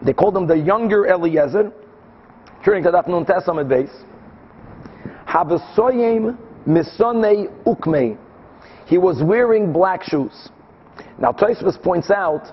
[0.00, 1.70] they called him the younger Eliezer,
[2.64, 3.94] turning to that Nun Testament base.
[5.26, 8.16] Havasoyim misonei ukmei.
[8.86, 10.48] He was wearing black shoes.
[11.18, 12.50] Now Tosfos points out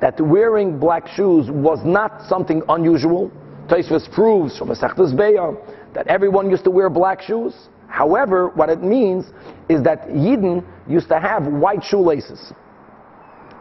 [0.00, 3.30] that wearing black shoes was not something unusual.
[3.68, 5.54] Tosfos proves from a Sechtas Beya
[5.94, 7.54] that everyone used to wear black shoes.
[7.88, 9.26] However, what it means
[9.68, 12.52] is that Yidden used to have white shoelaces.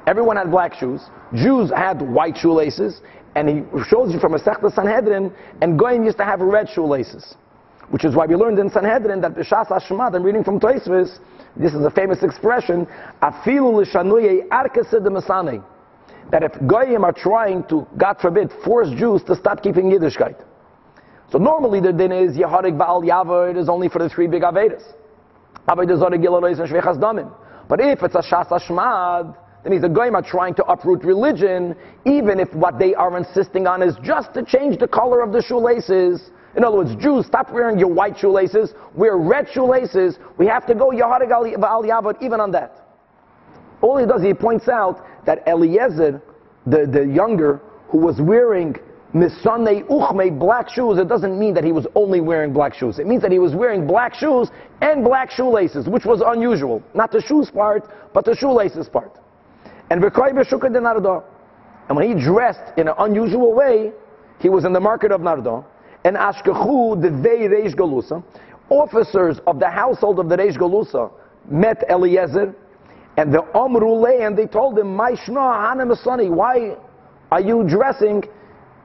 [0.06, 1.02] Everyone had black shoes.
[1.34, 3.02] Jews had white shoelaces,
[3.36, 7.36] and he shows you from a Sechta Sanhedrin, and Goyim used to have red shoelaces.
[7.90, 11.20] Which is why we learned in Sanhedrin that B'Shas Hashemad, I'm reading from Tosfos,
[11.56, 12.88] this is a famous expression,
[13.22, 15.64] Afilu l'shanuye arkese de mesane
[16.32, 20.44] that if Goyim are trying to, God forbid, force Jews to stop keeping Yiddishkeit.
[21.32, 24.42] So normally the din is Yeharik Baal Yava, it is only for the three big
[24.42, 24.84] Avedas.
[25.66, 25.80] But
[27.80, 32.40] if it's a Shas Ashmad, that means the Goyim are trying to uproot religion, even
[32.40, 36.32] if what they are insisting on is just to change the color of the shoelaces.
[36.58, 40.20] In other words, Jews, stop wearing your white shoelaces, wear red shoelaces.
[40.38, 42.86] We have to go Yaharig al Yavad even on that.
[43.82, 46.22] All he does, is he points out that Eliezer,
[46.68, 48.76] the, the younger, who was wearing
[49.14, 53.00] misane uchme, black shoes, it doesn't mean that he was only wearing black shoes.
[53.00, 54.50] It means that he was wearing black shoes
[54.82, 56.84] and black shoelaces, which was unusual.
[56.94, 59.20] Not the shoes part, but the shoelaces part.
[59.90, 60.04] And
[61.90, 63.92] and when he dressed in an unusual way,
[64.40, 65.66] he was in the market of Nardo.
[66.06, 68.24] And Ashkechu, the Vei Reish Galusa,
[68.70, 71.12] officers of the household of the Reish Galusa
[71.50, 72.56] met Eliezer
[73.18, 76.76] and the Omrule, and they told him, Masani, why
[77.32, 78.24] are you dressing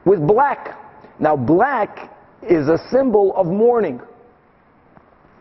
[0.04, 0.78] with black?
[1.18, 4.00] Now, black is a symbol of mourning.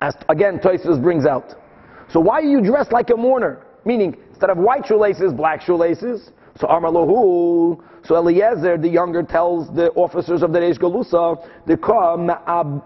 [0.02, 1.56] As again, Tosfos brings out.
[2.10, 3.66] So why are you dressed like a mourner?
[3.84, 6.30] Meaning, instead of white shoelaces, black shoelaces.
[6.60, 6.92] So Amar
[8.04, 11.76] so Eliezer, the younger, tells the officers of the Reish Galusa, the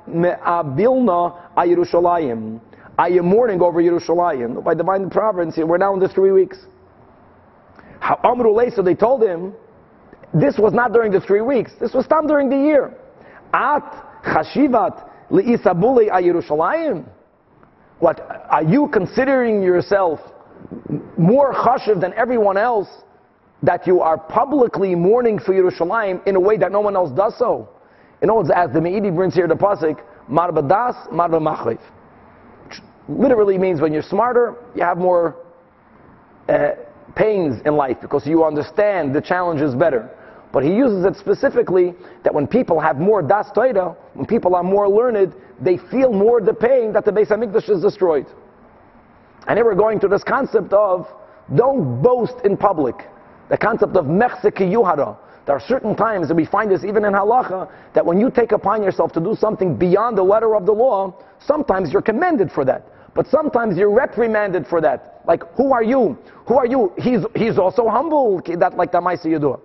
[0.08, 2.62] me'abilna ayirushalayim.
[2.98, 4.64] I am mourning over Yerushalayim.
[4.64, 6.58] By divine providence, we're now in the three weeks.
[8.00, 8.18] How
[8.74, 9.54] so they told him,
[10.34, 11.74] this was not during the three weeks.
[11.82, 12.94] This was done during the year.
[13.54, 17.06] At chashivat li'isabuli Yerushalayim?
[18.00, 20.22] What, are you considering yourself
[21.17, 22.88] more chashiv than everyone else
[23.63, 27.38] that you are publicly mourning for Yerushalayim in a way that no one else does
[27.38, 27.69] so?
[28.21, 31.80] In other words, as the Me'idi brings here the pasuk, marba das, marba.
[33.08, 35.36] Literally means when you're smarter, you have more
[36.47, 36.71] uh,
[37.15, 40.10] pains in life because you understand the challenges better.
[40.52, 41.93] But he uses it specifically
[42.24, 46.41] that when people have more das toida, when people are more learned, they feel more
[46.41, 48.28] the pain that the Beis Hamikdash is destroyed.
[49.47, 51.08] And here we're going to this concept of
[51.56, 52.95] don't boast in public.
[53.49, 55.17] The concept of mechseki yuhara.
[55.45, 58.51] There are certain times, and we find this even in halacha, that when you take
[58.51, 62.63] upon yourself to do something beyond the letter of the law, sometimes you're commended for
[62.65, 62.88] that.
[63.13, 65.21] But sometimes you're reprimanded for that.
[65.25, 66.17] Like, who are you?
[66.47, 66.93] Who are you?
[66.97, 69.60] He's, he's also humble, that, like the Maisa Yedua.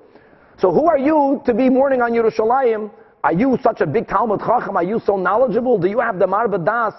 [0.58, 2.90] So who are you to be mourning on Yerushalayim?
[3.22, 4.76] Are you such a big Talmud Chacham?
[4.76, 5.78] Are you so knowledgeable?
[5.78, 6.94] Do you have the Marba Das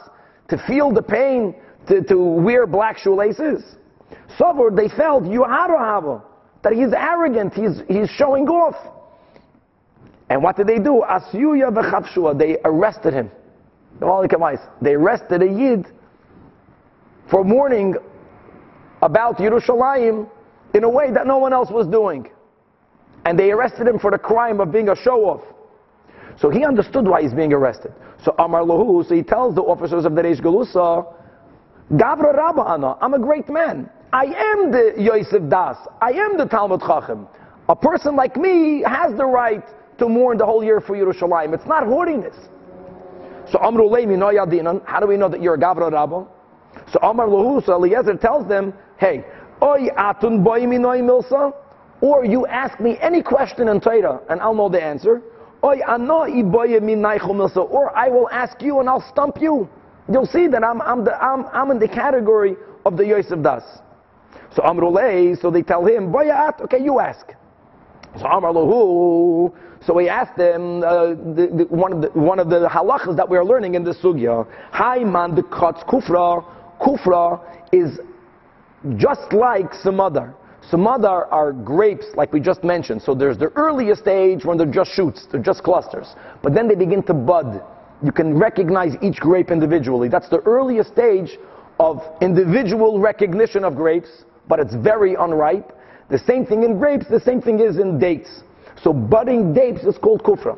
[0.50, 1.56] to feel the pain
[1.88, 3.64] to, to wear black shoelaces?
[4.38, 6.24] So they felt Yuhara
[6.64, 8.76] that he's arrogant, he's, he's showing off.
[10.30, 11.04] And what did they do?
[11.08, 13.32] Asyuya v'chavshua, they arrested him.
[14.82, 15.88] They arrested a Yid
[17.32, 17.96] for mourning
[19.02, 20.30] about Yerushalayim
[20.74, 22.30] in a way that no one else was doing
[23.28, 25.42] and they arrested him for the crime of being a show-off.
[26.40, 27.94] So he understood why he's being arrested.
[28.24, 31.14] So Amar Lahu, so he tells the officers of the Reish Galusa,
[31.92, 33.90] Gavra Rabba Ana, I'm a great man.
[34.12, 35.78] I am the Yosef Das.
[36.02, 37.28] I am the Talmud Chacham.
[37.70, 39.64] A person like me has the right
[39.98, 41.54] to mourn the whole year for Yerushalayim.
[41.54, 42.36] It's not haughtiness.
[43.52, 44.86] So Amru Leimi no yadinan.
[44.86, 46.28] How do we know that you're a Gavra Rabba?
[46.92, 49.24] So Amar Lahu, so Eliezer tells them, hey,
[49.62, 51.54] Oy atun boy minoi milsa.
[52.02, 55.22] Or you ask me any question in Torah and I'll know the answer.
[55.64, 59.70] Oy ano iboye min milsa, Or I will ask you and I'll stump you.
[60.12, 63.64] You'll see that I'm, I'm, the, I'm, I'm in the category of the Yosef Das.
[64.56, 67.34] So Amrulay, so they tell him, Boyat, okay, you ask.
[68.18, 69.54] So Amar Lahu,
[69.86, 73.30] so he asked them uh, the, the, one, of the, one of the halachas that
[73.30, 74.48] we are learning in the sugya.
[74.72, 76.44] Hi man, the kotz kufra.
[76.82, 77.42] Kufra
[77.72, 78.00] is
[78.98, 80.34] just like some other.
[80.70, 83.02] Some other are grapes, like we just mentioned.
[83.02, 86.08] So there's the earliest stage when they're just shoots, they're just clusters.
[86.42, 87.64] But then they begin to bud.
[88.04, 90.08] You can recognize each grape individually.
[90.08, 91.38] That's the earliest stage
[91.80, 95.74] of individual recognition of grapes, but it's very unripe.
[96.10, 98.44] The same thing in grapes, the same thing is in dates.
[98.82, 100.58] So budding dates is called kufra.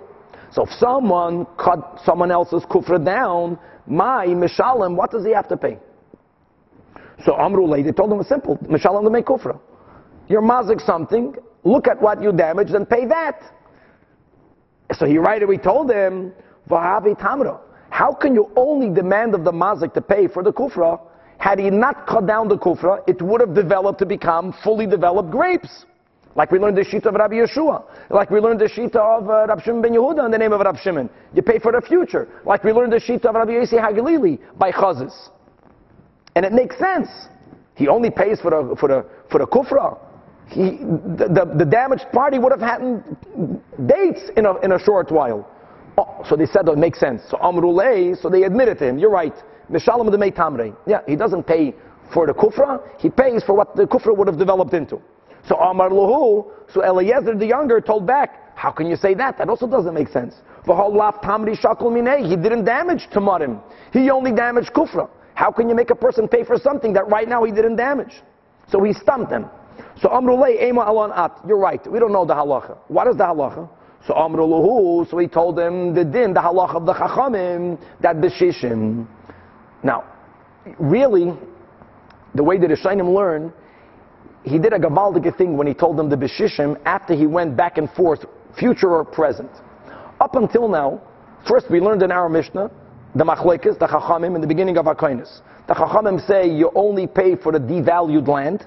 [0.51, 5.57] So if someone cut someone else's kufra down, my mishalim, what does he have to
[5.57, 5.77] pay?
[7.25, 8.57] So Amrulay, they told him it's simple.
[8.57, 9.59] Mishalim to make kufra.
[10.27, 13.41] You're mazik something, look at what you damaged and pay that.
[14.93, 16.33] So he right away told him,
[16.69, 17.59] Vahavi.
[17.89, 20.99] How can you only demand of the mazik to pay for the kufra?
[21.37, 25.31] Had he not cut down the kufra, it would have developed to become fully developed
[25.31, 25.85] grapes.
[26.35, 27.83] Like we learned the sheet of Rabbi Yeshua.
[28.09, 30.61] Like we learned the sheet of uh, Rabbi Shimon ben Yehuda in the name of
[30.61, 31.09] Rabbi Shimon.
[31.33, 32.27] You pay for the future.
[32.45, 35.29] Like we learned the sheet of Rabbi Yossi Hagalili by Chazis.
[36.35, 37.09] And it makes sense.
[37.75, 39.97] He only pays for the, for the, for the kufra
[40.49, 40.77] he,
[41.17, 42.81] the, the, the, damaged party would have had
[43.85, 45.47] dates in a, in a short while.
[45.99, 47.21] Oh, so they said that makes sense.
[47.29, 49.33] So Amrulay, so they admitted to him, you're right.
[49.69, 50.73] Mishalam the Tamre.
[50.87, 51.75] Yeah, he doesn't pay
[52.13, 55.01] for the kufra, he pays for what the kufra would have developed into.
[55.45, 59.37] So Amar so Eliezer the younger told back, how can you say that?
[59.37, 60.35] That also doesn't make sense.
[60.65, 60.71] He
[62.35, 63.61] didn't damage Tamarim.
[63.91, 65.09] He only damaged kufra.
[65.33, 68.21] How can you make a person pay for something that right now he didn't damage?
[68.69, 69.49] So he stumped them.
[70.01, 71.37] So Amrulay Ema Alon At.
[71.47, 71.85] You're right.
[71.91, 72.77] We don't know the halacha.
[72.87, 73.69] What is the halacha?
[74.09, 79.05] So Amruluhu, so he told him the din, the halacha of the Chachamim, that Beshishim.
[79.83, 80.03] Now,
[80.79, 81.31] really,
[82.33, 83.53] the way that the Rishonim learn,
[84.43, 87.77] he did a Gavaldic thing when he told them the Beshishim after he went back
[87.77, 88.25] and forth,
[88.57, 89.51] future or present.
[90.19, 90.99] Up until now,
[91.47, 92.71] first we learned in our Mishnah,
[93.13, 95.41] the Machlekes, the Chachamim, in the beginning of Akoinis.
[95.67, 98.65] The Chachamim say you only pay for the devalued land,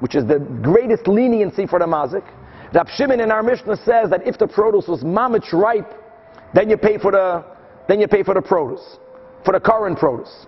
[0.00, 2.24] which is the greatest leniency for the mazik.
[2.74, 5.94] Rab Shimon in our Mishnah says that if the produce was mamich ripe,
[6.54, 7.44] then you pay for the
[7.86, 8.98] then you pay for the produce,
[9.44, 10.46] for the current produce.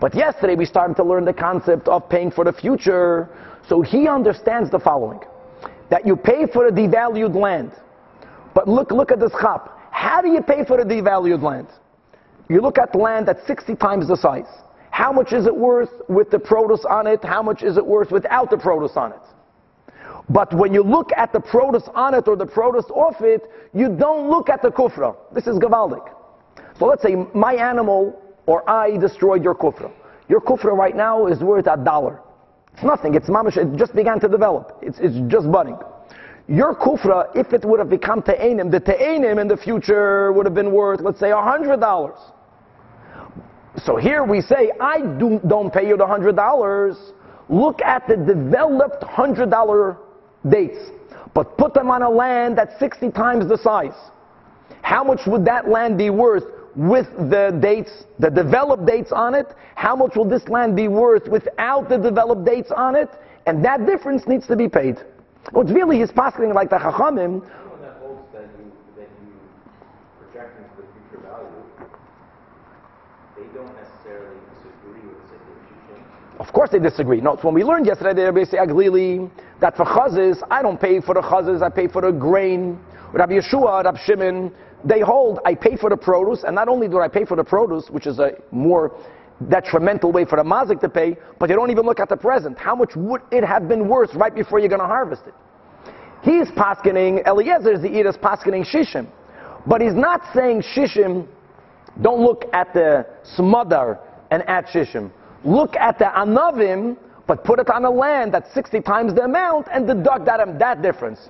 [0.00, 3.28] But yesterday we started to learn the concept of paying for the future.
[3.68, 5.20] So he understands the following:
[5.90, 7.72] that you pay for the devalued land.
[8.54, 9.76] But look, look at this chap.
[9.90, 11.66] How do you pay for the devalued land?
[12.48, 14.46] You look at the land that's 60 times the size.
[14.90, 17.24] How much is it worth with the produce on it?
[17.24, 19.22] How much is it worth without the produce on it?
[20.28, 23.42] But when you look at the produce on it or the produce off it,
[23.74, 25.16] you don't look at the kufra.
[25.32, 26.08] This is gavaldik.
[26.78, 29.92] So let's say my animal or I destroyed your kufra.
[30.28, 32.20] Your kufra right now is worth a dollar.
[32.72, 33.14] It's nothing.
[33.14, 33.56] It's mamash.
[33.56, 34.78] It just began to develop.
[34.82, 35.78] It's, it's just budding.
[36.48, 40.54] Your kufra, if it would have become te'enim, the te'enim in the future would have
[40.54, 42.18] been worth, let's say, a hundred dollars.
[43.76, 46.96] So here we say, I do, don't pay you the hundred dollars.
[47.48, 49.98] Look at the developed hundred dollar
[50.48, 50.90] dates,
[51.34, 53.94] but put them on a land that's 60 times the size.
[54.82, 56.44] How much would that land be worth
[56.76, 59.54] with the dates, the developed dates on it?
[59.74, 63.08] How much will this land be worth without the developed dates on it?
[63.46, 64.98] And that difference needs to be paid.
[65.52, 67.42] What's really he's passing like the Chachamim.
[67.44, 69.32] Anyone that holds that you, that you
[70.32, 71.48] project into the future value,
[73.36, 76.40] they don't necessarily disagree with the Shishim.
[76.40, 77.20] Of course they disagree.
[77.20, 79.30] No, it's when we learned yesterday, they basically aglili
[79.64, 82.78] that for chazes, I don't pay for the chazes, I pay for the grain.
[83.14, 84.52] Rabbi Yeshua, Rabbi Shimon,
[84.84, 87.44] they hold, I pay for the produce, and not only do I pay for the
[87.44, 88.94] produce, which is a more
[89.48, 92.58] detrimental way for the mazik to pay, but they don't even look at the present.
[92.58, 95.34] How much would it have been worth right before you're going to harvest it?
[96.22, 99.08] He's paskening, Eliezer is the Edas paskening shishim.
[99.66, 101.26] But he's not saying shishim,
[102.02, 103.98] don't look at the smother
[104.30, 105.10] and at shishim.
[105.42, 109.66] Look at the anavim, but put it on a land that's 60 times the amount
[109.72, 111.28] and deduct that, um, that difference.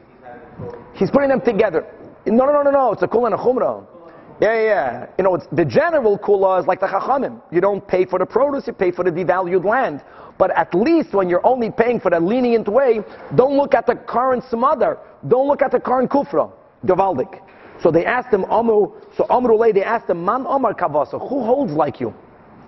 [0.94, 1.86] He's putting them together.
[2.26, 2.92] No, no, no, no, no.
[2.92, 3.86] It's a kula and a chumrah.
[4.40, 5.06] Yeah, yeah.
[5.18, 7.40] You know, it's, the general kula is like the chachamim.
[7.52, 10.02] You don't pay for the produce, you pay for the devalued land.
[10.36, 13.00] But at least when you're only paying for the lenient way,
[13.36, 14.98] don't look at the current smother.
[15.28, 16.50] Don't look at the current kufra,
[16.84, 17.40] gavaldik.
[17.80, 21.72] So they asked him, Amru, so Amrulay, they asked him, Man Omar Kavasa, who holds
[21.72, 22.12] like you?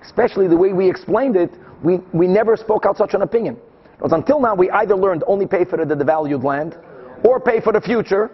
[0.02, 1.52] Especially the way we explained it,
[1.82, 3.56] we, we never spoke out such an opinion.
[3.96, 6.76] Because until now, we either learned only pay for the devalued land,
[7.24, 8.30] or pay for the future.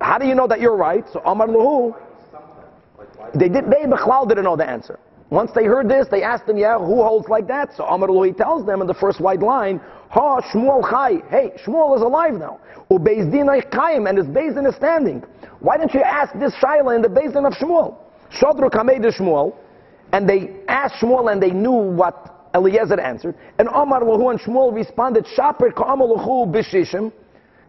[0.00, 1.04] How do you know that you're right?
[1.12, 1.94] So Amar Lahu,
[3.34, 3.66] they did.
[3.66, 4.98] They Bechlal didn't know the answer.
[5.30, 8.36] Once they heard this, they asked him, "Yeah, who holds like that?" So Amar Lahu
[8.36, 9.80] tells them in the first white line,
[10.10, 11.22] "Ha Shmuel Chai.
[11.28, 12.58] Hey, Shmuel is alive now.
[12.90, 15.22] Ubeis Din Chaim, and his Bezdin is standing.
[15.60, 17.96] Why didn't you ask this Shaila in the Bezdin of Shmuel?
[18.30, 19.54] Shodru Kamei Shmuel."
[20.12, 23.34] And they asked Shmuel, and they knew what Eliezer answered.
[23.58, 27.12] And Amar Lahu and Shmuel responded, "Shaper Ka'amaluchu b'shishim."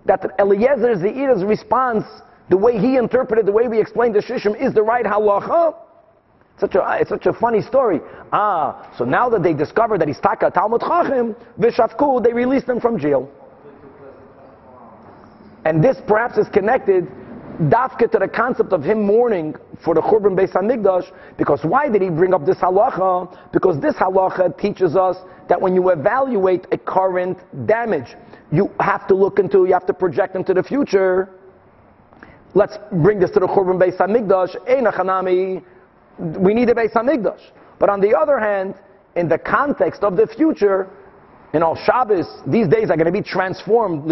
[0.06, 2.06] That Eliezer's the Eda's response
[2.50, 5.76] the way he interpreted, the way we explained the Shishim is the right halacha.
[6.60, 8.00] Such a, it's such a funny story.
[8.32, 12.80] Ah, so now that they discovered that he's Taka Talmud Chachim, Vishafku, they released him
[12.80, 13.30] from jail.
[15.66, 17.08] And this perhaps is connected
[17.58, 22.02] dafka to the concept of him mourning for the Churban Beis Hamikdash, because why did
[22.02, 23.52] he bring up this halacha?
[23.52, 25.18] Because this halacha teaches us
[25.50, 28.16] that when you evaluate a current damage,
[28.52, 31.30] you have to look into, you have to project into the future.
[32.54, 34.56] Let's bring this to the Churban Beis Hamikdash.
[34.68, 35.64] Einachanami,
[36.40, 37.42] we need a Beis Hamikdash.
[37.80, 38.76] But on the other hand,
[39.16, 40.90] in the context of the future,
[41.54, 44.06] you know, Shabbos, these days are going to be transformed,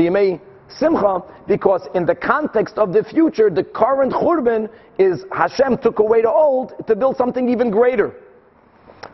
[0.78, 6.22] simcha, because in the context of the future, the current Churban is Hashem took away
[6.22, 8.14] the old to build something even greater.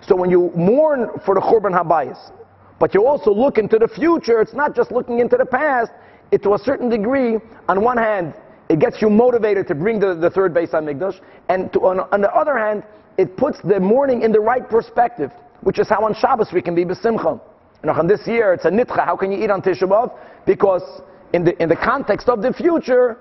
[0.01, 2.31] So when you mourn for the Churban Habayis,
[2.79, 5.91] but you also look into the future, it's not just looking into the past,
[6.31, 7.37] it to a certain degree,
[7.67, 8.33] on one hand,
[8.69, 12.21] it gets you motivated to bring the, the third Beis Hamikdash, and to, on, on,
[12.21, 12.83] the other hand,
[13.17, 15.31] it puts the mourning in the right perspective,
[15.61, 17.41] which is how on Shabbos we can be besimcha.
[17.81, 19.05] And on this year, it's a nitcha.
[19.05, 20.11] How can you eat on Tisha B'Av?
[20.45, 20.83] Because
[21.33, 23.17] in the, in the context of the future,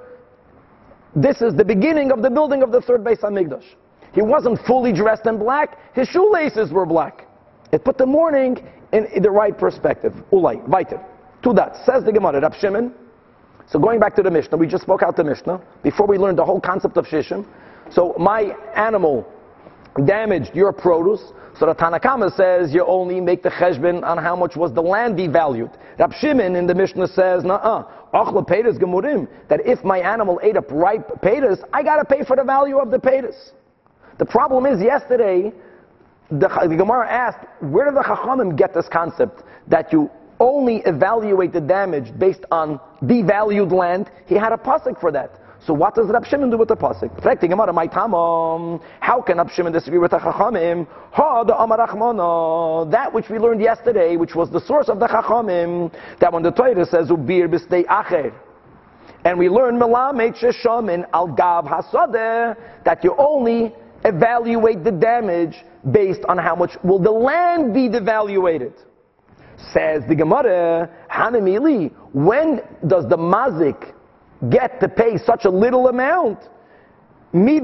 [1.14, 3.64] this is the beginning of the building of the third Beis Hamikdash.
[4.12, 5.78] He wasn't fully dressed in black.
[5.94, 7.26] His shoelaces were black.
[7.72, 10.14] It put the mourning in, in the right perspective.
[10.32, 11.04] Ulay, weiter.
[11.42, 12.92] To that, Says the Gemara, Rab Shimon.
[13.70, 16.38] So going back to the Mishnah, we just spoke out the Mishnah before we learned
[16.38, 17.46] the whole concept of Shishim.
[17.90, 19.30] So my animal
[20.04, 21.32] damaged your produce.
[21.58, 25.18] So the Tanakama says you only make the cheshbon on how much was the land
[25.18, 25.76] devalued.
[25.98, 27.84] Rab Shimon in the Mishnah says, nah,
[28.14, 32.44] gemurim, that if my animal ate up ripe pedas, I got to pay for the
[32.44, 33.52] value of the pedas.
[34.18, 35.52] The problem is yesterday,
[36.30, 41.52] the, the Gemara asked, where did the Chachamim get this concept that you only evaluate
[41.52, 44.10] the damage based on devalued land?
[44.26, 45.40] He had a pasuk for that.
[45.66, 47.10] So what does Rab Shimon do with the pasuk?
[49.00, 50.86] How can Rab Shimon disagree with the Chachamim?
[51.12, 52.90] Ha the Amarachmana.
[52.90, 56.52] That which we learned yesterday, which was the source of the Chachamim, that when the
[56.52, 58.32] Torah says Ubir b'stei acher,
[59.24, 65.56] and we learn Melamed Sheshamin al Gav Hasadeh, that you only evaluate the damage
[65.90, 68.74] based on how much will the land be devaluated.
[69.72, 73.92] Says the Gemara, Hanamili, when does the mazik
[74.50, 76.38] get to pay such a little amount?
[77.32, 77.62] When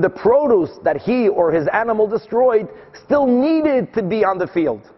[0.00, 2.68] the produce that he or his animal destroyed
[3.04, 4.90] still needed to be on the field.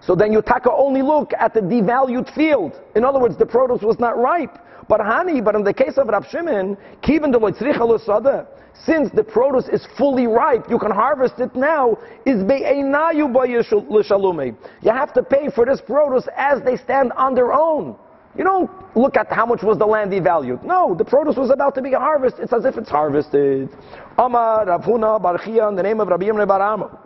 [0.00, 2.78] So then Yutaka only look at the devalued field.
[2.94, 4.58] In other words, the produce was not ripe.
[4.88, 6.76] But honey, but in the case of Rav Shimon,
[8.84, 11.96] since the produce is fully ripe, you can harvest it now,
[12.26, 12.42] is.
[14.82, 17.96] You have to pay for this produce as they stand on their own.
[18.36, 20.64] You don't look at how much was the land devalued.
[20.64, 22.44] No, the produce was about to be harvested.
[22.44, 23.68] It's as if it's harvested.
[24.16, 26.98] Amar Rav Huna bar Chiya in the name of Rabbi Yirmeya bar Abba.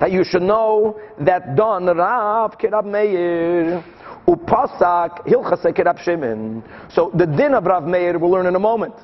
[0.00, 3.84] That you should know that Don Rav Kirab Meir
[4.26, 6.64] Upasak Hilchase Kirab Shimon.
[6.90, 8.94] So the din of Rav Meir we'll learn in a moment.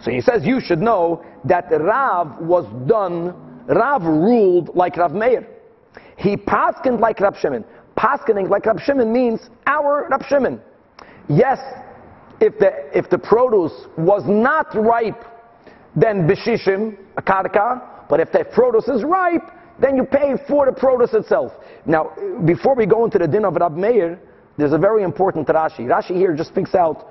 [0.00, 3.34] So he says you should know that Rav was done,
[3.66, 5.48] Rav ruled like Rav Meir.
[6.16, 7.64] He paskened like Rav Shimon.
[7.96, 10.60] Paskening like Rav Shimon means our Rav Shimon.
[11.28, 11.58] Yes,
[12.40, 15.24] if the, if the produce was not ripe,
[15.94, 20.72] then bishishim, a karka, but if the produce is ripe, then you pay for the
[20.72, 21.52] produce itself.
[21.84, 22.12] Now,
[22.44, 24.18] before we go into the din of Rab Meir,
[24.56, 25.80] there's a very important Rashi.
[25.80, 27.08] Rashi here just speaks out,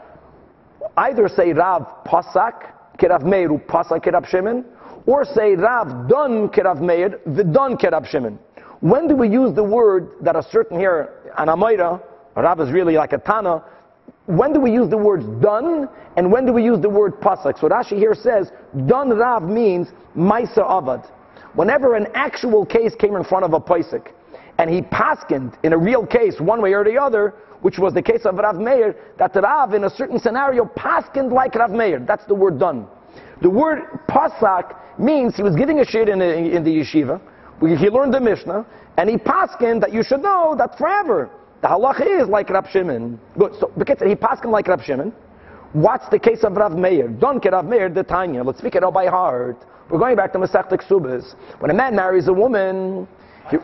[0.97, 4.66] either say Rav Pasak, Kerav Meir, Pasak Kerav Shimon,
[5.05, 8.39] or say Rav Don Kerav Meir, Vidon Kerav Shimon.
[8.80, 12.01] When do we use the word that are certain here, an Anamoira,
[12.36, 13.63] Rav is really like a Tana,
[14.28, 17.59] when do we use the words done and when do we use the word pasak?
[17.59, 18.51] So Rashi here says,
[18.88, 21.09] done Rav means Maisa Avad.
[21.53, 24.11] Whenever an actual case came in front of a pasak
[24.57, 28.01] and he paskened in a real case, one way or the other, which was the
[28.01, 31.99] case of Rav Meir, that Rav in a certain scenario paskened like Rav Meir.
[31.99, 32.88] That's the word done.
[33.41, 37.21] The word pasak means he was giving a shit in, in the yeshiva.
[37.59, 38.65] He learned the Mishnah,
[38.97, 41.30] and he paskened that you should know that forever
[41.62, 43.20] the halacha is like Rab Shimon.
[43.38, 43.53] Good.
[43.60, 45.14] So because he passed him like Rab Shimon.
[45.74, 47.10] What's the case of Rav Meir?
[47.10, 48.43] Don't get Rav Meir the Tanya.
[48.43, 49.58] Let's speak it all by heart.
[49.89, 51.36] We're going back to Masech Subas.
[51.60, 53.06] When a man marries a woman,
[53.51, 53.58] he,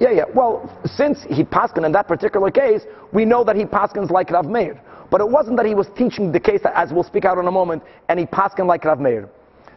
[0.00, 0.24] yeah, yeah.
[0.34, 2.82] Well, since he paskin in that particular case,
[3.12, 4.80] we know that he paskins like Rav Meir.
[5.08, 7.52] But it wasn't that he was teaching the case, as we'll speak out in a
[7.52, 9.28] moment, and he paskin like Rav Meir.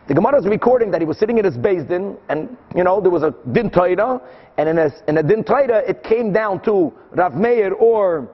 [0.08, 3.00] The Gemara is recording that he was sitting in his beis din, and you know
[3.00, 4.20] there was a din Torah,
[4.58, 8.28] and in a, in a din Torah it came down to Rav Meir or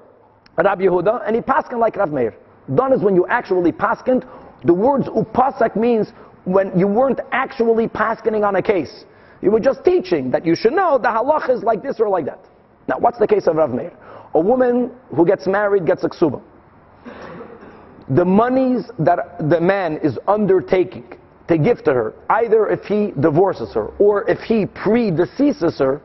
[0.56, 2.34] Rav Yehuda, and he paskin like Rav Meir.
[2.74, 4.26] Done is when you actually paskin.
[4.64, 6.14] The words upasak means
[6.46, 9.04] when you weren't actually paskining on a case.
[9.42, 12.26] You were just teaching that you should know the halach is like this or like
[12.26, 12.40] that.
[12.88, 13.92] Now, what's the case of Rav Meir?
[14.34, 16.42] A woman who gets married gets a ksuba.
[18.10, 21.17] The monies that the man is undertaking
[21.48, 26.02] to give to her, either if he divorces her or if he predeceases her,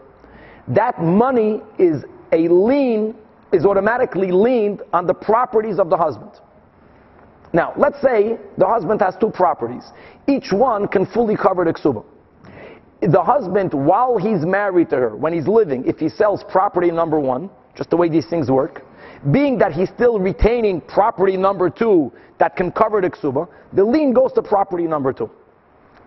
[0.69, 3.15] that money is a lien,
[3.53, 6.31] is automatically liened on the properties of the husband.
[7.53, 9.85] Now, let's say the husband has two properties.
[10.27, 12.05] Each one can fully cover the ksuba.
[13.03, 17.19] The husband, while he's married to her, when he's living, if he sells property number
[17.19, 18.85] one, just the way these things work,
[19.31, 24.13] being that he's still retaining property number two that can cover the ksuba, the lien
[24.13, 25.31] goes to property number two.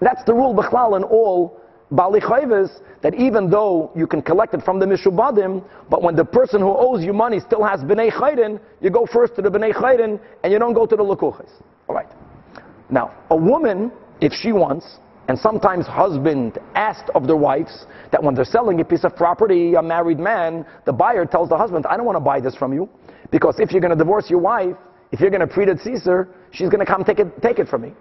[0.01, 1.61] That's the rule b'chlal in all
[1.91, 6.59] Bali that even though you can collect it from the Mishubadim, but when the person
[6.59, 10.19] who owes you money still has B'nai Chayrin, you go first to the B'nai Chayrin
[10.43, 11.51] and you don't go to the Lukuchis.
[11.87, 12.11] Alright.
[12.89, 14.97] Now, a woman, if she wants,
[15.27, 19.73] and sometimes husband asked of their wives that when they're selling a piece of property,
[19.73, 22.73] a married man, the buyer tells the husband, I don't want to buy this from
[22.73, 22.89] you,
[23.31, 24.75] because if you're going to divorce your wife,
[25.11, 27.83] if you're going to predecease her, she's going to come take it, take it from
[27.83, 27.93] me.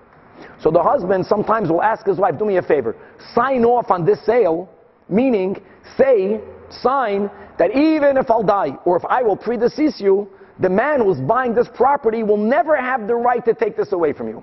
[0.61, 2.97] So the husband sometimes will ask his wife, do me a favor,
[3.35, 4.69] sign off on this sale,
[5.09, 5.61] meaning
[5.97, 10.29] say, sign that even if I'll die or if I will predecease you,
[10.61, 14.13] the man who's buying this property will never have the right to take this away
[14.13, 14.43] from you.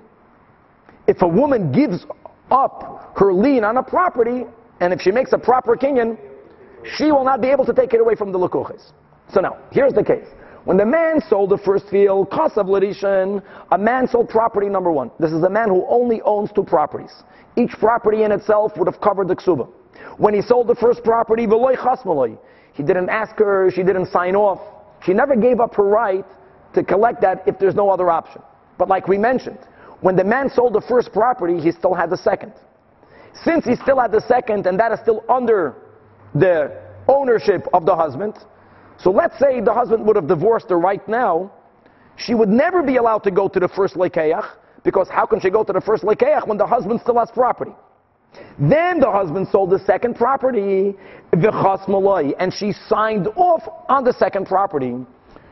[1.06, 2.06] If a woman gives
[2.50, 4.44] up her lien on a property,
[4.80, 6.18] and if she makes a proper kinyan,
[6.96, 8.92] she will not be able to take it away from the lukuches.
[9.32, 10.26] So now, here's the case.
[10.64, 13.42] When the man sold the first field, Kasav Larishan,
[13.72, 15.10] a man sold property number one.
[15.18, 17.12] This is a man who only owns two properties.
[17.56, 19.68] Each property in itself would have covered the ksuba.
[20.18, 21.46] When he sold the first property,
[22.74, 24.60] he didn't ask her, she didn't sign off.
[25.04, 26.24] She never gave up her right
[26.74, 28.40] to collect that if there's no other option.
[28.78, 29.58] But like we mentioned,
[30.00, 32.52] when the man sold the first property, he still had the second.
[33.44, 35.74] Since he still had the second, and that is still under
[36.34, 38.34] the ownership of the husband,
[38.98, 41.52] so let's say the husband would have divorced her right now,
[42.16, 44.44] she would never be allowed to go to the first lekeach,
[44.84, 47.72] because how can she go to the first lekeach when the husband still has property?
[48.58, 50.94] Then the husband sold the second property,
[51.32, 54.96] and she signed off on the second property.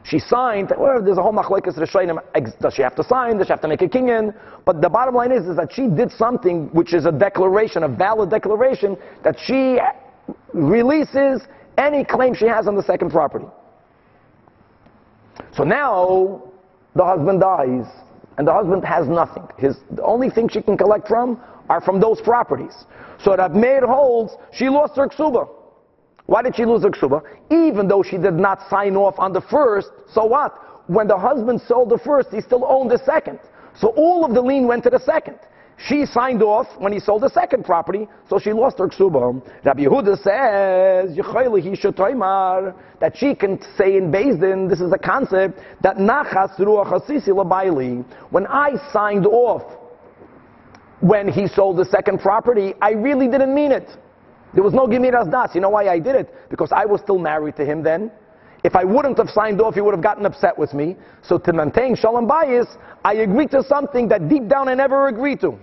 [0.02, 0.72] She signed.
[0.78, 2.18] Well, there's a whole machlekes rishonim.
[2.60, 3.36] Does she have to sign?
[3.36, 4.34] Does she have to make a kinyan?
[4.64, 7.88] But the bottom line is, is that she did something which is a declaration, a
[7.88, 9.78] valid declaration, that she
[10.54, 11.42] releases
[11.80, 13.46] any claim she has on the second property.
[15.56, 16.42] So now
[16.94, 17.86] the husband dies,
[18.36, 19.46] and the husband has nothing.
[19.58, 22.74] His the only thing she can collect from are from those properties.
[23.24, 25.48] So that maid holds she lost her ksuba.
[26.26, 27.22] Why did she lose her ksuba?
[27.50, 30.52] Even though she did not sign off on the first, so what?
[30.88, 33.40] When the husband sold the first, he still owned the second.
[33.74, 35.38] So all of the lien went to the second.
[35.86, 39.42] She signed off when he sold the second property, so she lost her ksuba.
[39.64, 41.16] Rabbi Yehuda says,
[43.00, 46.90] that she can say in Din, this is a concept, that nachas ruach
[47.28, 48.04] labaili.
[48.30, 49.62] When I signed off
[51.00, 53.88] when he sold the second property, I really didn't mean it.
[54.52, 55.54] There was no gemiras das.
[55.54, 56.34] You know why I did it?
[56.50, 58.10] Because I was still married to him then.
[58.62, 60.96] If I wouldn't have signed off, he would have gotten upset with me.
[61.22, 62.66] So to maintain shalom bayis,
[63.02, 65.58] I agreed to something that deep down I never agreed to.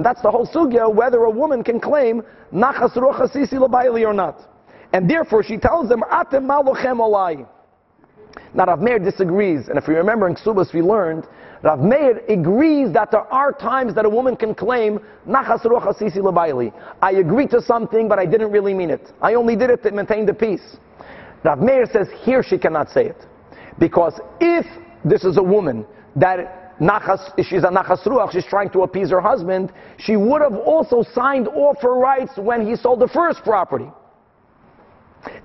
[0.00, 2.22] And that's the whole sugya, whether a woman can claim
[2.54, 4.48] nachas rochasisi labayli or not.
[4.94, 7.46] And therefore she tells them, atem malochem olai.
[8.54, 11.26] Now Rav Meir disagrees, and if you remember in Ksubas we learned,
[11.62, 16.72] Rav Meir agrees that there are times that a woman can claim nachas rochasisi labayli.
[17.02, 19.12] I agreed to something, but I didn't really mean it.
[19.20, 20.78] I only did it to maintain the peace.
[21.44, 23.26] Rav Meir says here she cannot say it.
[23.78, 24.64] Because if
[25.04, 25.84] this is a woman
[26.16, 30.54] that nachas, she's a nachas ruach, she's trying to appease her husband, she would have
[30.54, 33.90] also signed off her rights when he sold the first property.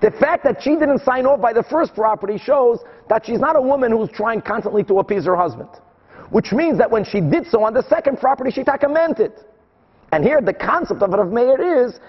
[0.00, 2.78] The fact that she didn't sign off by the first property shows
[3.08, 5.68] that she's not a woman who's trying constantly to appease her husband.
[6.30, 9.44] Which means that when she did so on the second property, she meant it.
[10.12, 12.00] And here the concept of Rav Meir is,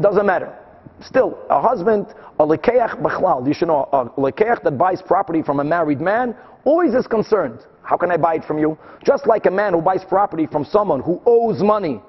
[0.00, 0.56] doesn't matter.
[1.02, 2.06] Still, a husband,
[2.38, 6.36] a lekeach b'chlal, you should know, a lekeach that buys property from a married man
[6.64, 7.60] always is concerned.
[7.82, 8.78] How can I buy it from you?
[9.04, 12.00] Just like a man who buys property from someone who owes money.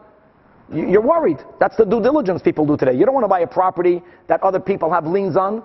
[0.74, 1.40] You're worried.
[1.60, 2.94] That's the due diligence people do today.
[2.94, 5.64] You don't want to buy a property that other people have liens on.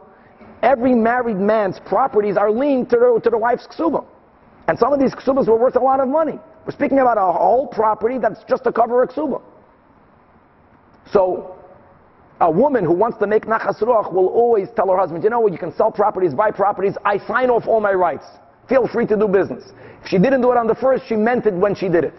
[0.63, 4.05] Every married man's properties are liened to the, to the wife's ksuba.
[4.69, 6.39] And some of these ksubas were worth a lot of money.
[6.65, 9.41] We're speaking about a whole property that's just to cover a ksuba.
[11.13, 11.56] So,
[12.41, 15.41] a woman who wants to make nachas ruach will always tell her husband, you know
[15.41, 18.27] what, you can sell properties, buy properties, I sign off all my rights.
[18.69, 19.65] Feel free to do business.
[20.03, 22.19] If she didn't do it on the first, she meant it when she did it.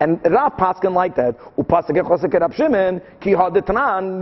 [0.00, 1.36] And Rav Paskin like that.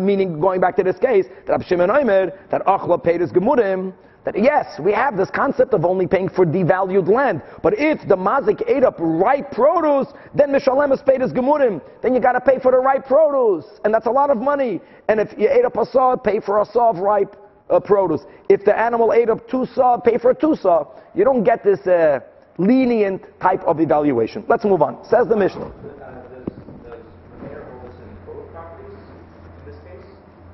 [0.06, 3.92] Meaning going back to this case, that Rab Shimon Omer, that Achla paid his gemurim,
[4.24, 7.42] that yes, we have this concept of only paying for devalued land.
[7.62, 11.80] But if the mazik ate up ripe produce, then Mishalem is paid his gemurim.
[12.02, 14.80] Then you got to pay for the ripe produce, and that's a lot of money.
[15.08, 17.36] And if you ate up a saw, pay for a saw of ripe
[17.68, 18.22] uh, produce.
[18.48, 20.86] If the animal ate up two saw, pay for two saw.
[21.14, 22.20] You don't get this uh,
[22.58, 24.44] lenient type of evaluation.
[24.48, 25.04] Let's move on.
[25.04, 25.72] Says the Mishnah.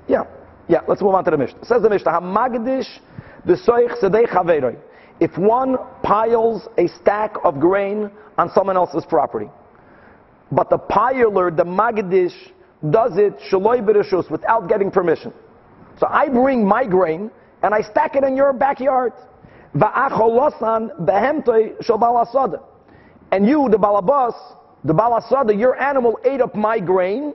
[0.09, 0.25] Yeah,
[0.69, 0.81] yeah.
[0.89, 1.67] Let's move on to the Mishnah.
[1.67, 2.13] Says the Mishnah.
[2.13, 2.89] Hamagdish
[5.21, 9.51] if one piles a stack of grain on someone else's property,
[10.53, 12.35] but the piler, the magdish,
[12.91, 15.33] does it shaloi b'rishus without getting permission.
[15.99, 17.31] So I bring my grain
[17.63, 19.13] and I stack it in your backyard.
[19.75, 19.83] And
[23.47, 24.35] you, the balabas,
[24.85, 27.35] the balasada, your animal ate up my grain,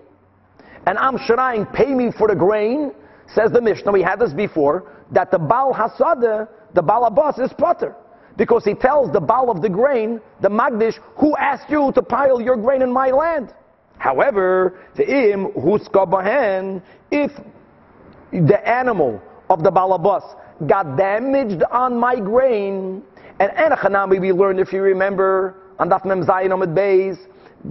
[0.88, 2.93] and I'm shraying, pay me for the grain,
[3.34, 7.96] says the Mishnah, we had this before, that the Baal Hasada, the Balabas, is Potter.
[8.38, 12.42] Because he tells the Baal of the grain, the Magdish, who asked you to pile
[12.42, 13.54] your grain in my land?
[13.98, 16.82] However, to him, Huska Bahen,
[17.12, 17.32] if
[18.32, 20.24] the animal of the Balabas
[20.68, 23.04] got damaged on my grain,
[23.40, 27.18] and Enochanami we learned, if you remember, on Daf Mem Zayin Amid Beis,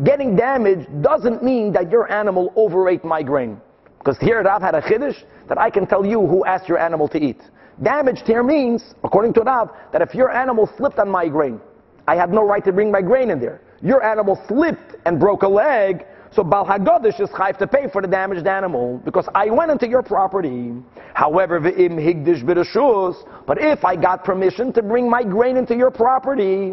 [0.04, 3.60] getting damaged doesn't mean that your animal overate my grain.
[4.02, 7.06] Because here Rav had a chiddush that I can tell you who asked your animal
[7.08, 7.40] to eat.
[7.84, 11.60] Damaged here means, according to Rav, that if your animal slipped on my grain,
[12.08, 13.60] I had no right to bring my grain in there.
[13.80, 18.02] Your animal slipped and broke a leg, so Bal Hagodish is chayv to pay for
[18.02, 20.72] the damaged animal because I went into your property.
[21.14, 25.92] However, v'im higdish b'rishus, but if I got permission to bring my grain into your
[25.92, 26.72] property,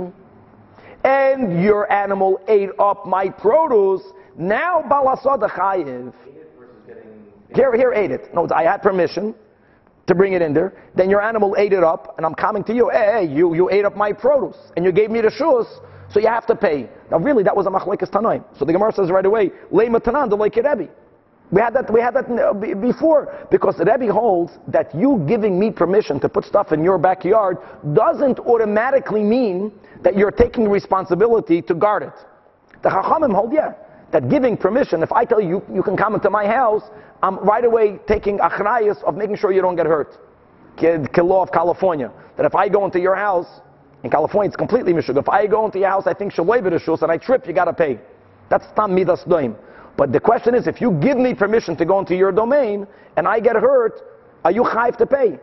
[1.03, 4.01] and your animal ate up my produce,
[4.35, 6.11] now balasad chayiv.
[7.53, 8.33] Here, here ate it.
[8.33, 9.35] No, I had permission
[10.07, 10.73] to bring it in there.
[10.95, 12.89] Then your animal ate it up, and I'm coming to you.
[12.89, 15.67] Hey, hey you, you ate up my produce, and you gave me the shoes,
[16.11, 16.89] so you have to pay.
[17.11, 18.43] Now, really, that was a machlekes tanaim.
[18.57, 20.91] So the Gemara says right away, lema tanan the Rebbe.
[21.51, 21.91] We had that.
[21.91, 26.45] We had that uh, before because Rebbe holds that you giving me permission to put
[26.45, 27.57] stuff in your backyard
[27.93, 29.71] doesn't automatically mean
[30.03, 32.13] that you're taking responsibility to guard it.
[32.83, 33.73] The Chachamim hold, yeah,
[34.11, 35.03] that giving permission.
[35.03, 36.83] If I tell you you can come into my house,
[37.21, 40.17] I'm right away taking achrayas of making sure you don't get hurt.
[40.77, 43.47] Ki- Law of California that if I go into your house
[44.03, 45.17] in California, it's completely mishug.
[45.17, 47.65] If I go into your house, I think shaloi b'rishus and I trip, you got
[47.65, 47.99] to pay.
[48.49, 49.55] That's tam midas doim.
[49.97, 52.87] But the question is, if you give me permission to go into your domain
[53.17, 54.01] and I get hurt,
[54.45, 55.39] are you chayv to pay?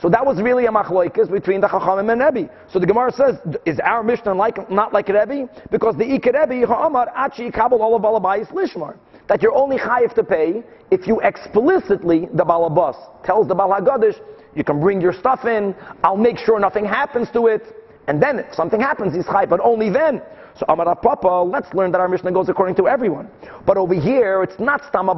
[0.00, 2.50] So that was really a machloikis between the Chachamim and Rebbe.
[2.72, 3.36] So the Gemara says,
[3.66, 5.48] is our Mishnah like, not like Rebbe?
[5.72, 8.96] Because the Ike Rebbe, Ha'amar, Achi Kabul Olav Lishmar.
[9.28, 14.18] That you're only chayiv to pay if you explicitly, the Balabas, tells the Balagadish,
[14.54, 17.62] you can bring your stuff in, I'll make sure nothing happens to it,
[18.06, 20.22] and then if something happens, he's chayiv, but only then.
[20.58, 23.30] So Amar Papa, let's learn that our Mishnah goes according to everyone.
[23.64, 25.16] But over here, it's not stama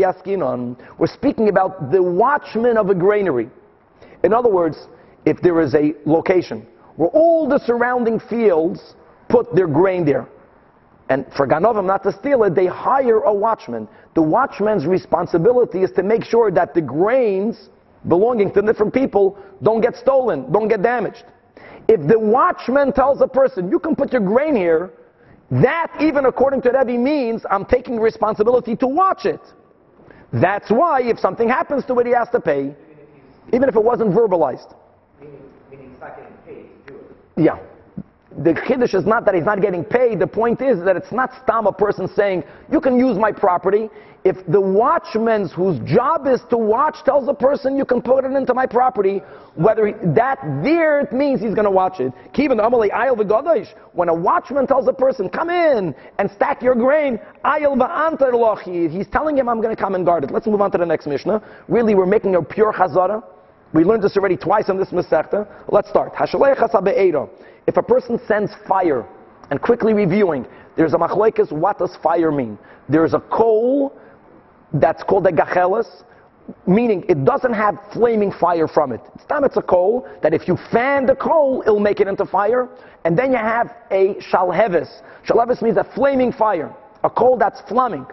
[0.00, 0.76] yaskinon.
[0.98, 3.48] We're speaking about the watchman of a granary.
[4.24, 4.88] In other words,
[5.24, 6.66] if there is a location
[6.96, 8.94] where all the surrounding fields
[9.28, 10.26] put their grain there,
[11.10, 13.86] and for Ganovim not to steal it, they hire a watchman.
[14.14, 17.68] The watchman's responsibility is to make sure that the grains
[18.08, 21.24] belonging to different people don't get stolen, don't get damaged.
[21.88, 24.92] If the watchman tells a person, you can put your grain here,
[25.50, 29.40] that even according to Rebbe means I'm taking responsibility to watch it.
[30.32, 32.74] That's why if something happens to it, he has to pay,
[33.52, 34.74] even if it wasn't verbalized.
[35.20, 35.38] Meaning,
[35.70, 37.42] meaning he's not getting paid to do it.
[37.44, 37.58] Yeah.
[38.38, 40.18] The chiddush is not that he's not getting paid.
[40.18, 43.88] The point is that it's not stam a person saying, you can use my property.
[44.24, 48.32] If the watchman whose job is to watch tells a person, you can put it
[48.32, 49.20] into my property,
[49.54, 52.10] whether he, that there it means he's going to watch it.
[53.92, 57.20] When a watchman tells a person, come in and stack your grain.
[58.90, 60.30] He's telling him, I'm going to come and guard it.
[60.30, 61.42] Let's move on to the next Mishnah.
[61.68, 63.22] Really, we're making a pure chazara.
[63.74, 65.46] We learned this already twice on this Masechta.
[65.68, 66.12] Let's start.
[67.66, 69.06] If a person sends fire,
[69.50, 70.46] and quickly reviewing,
[70.76, 72.58] there's a machlekes, what does fire mean?
[72.88, 73.98] There's a coal
[74.72, 76.04] that's called a gachelis,
[76.66, 79.00] meaning it doesn't have flaming fire from it.
[79.14, 82.26] It's time it's a coal, that if you fan the coal, it'll make it into
[82.26, 82.68] fire.
[83.04, 85.02] And then you have a shalhevis.
[85.26, 88.06] Shalhevis means a flaming fire, a coal that's flaming.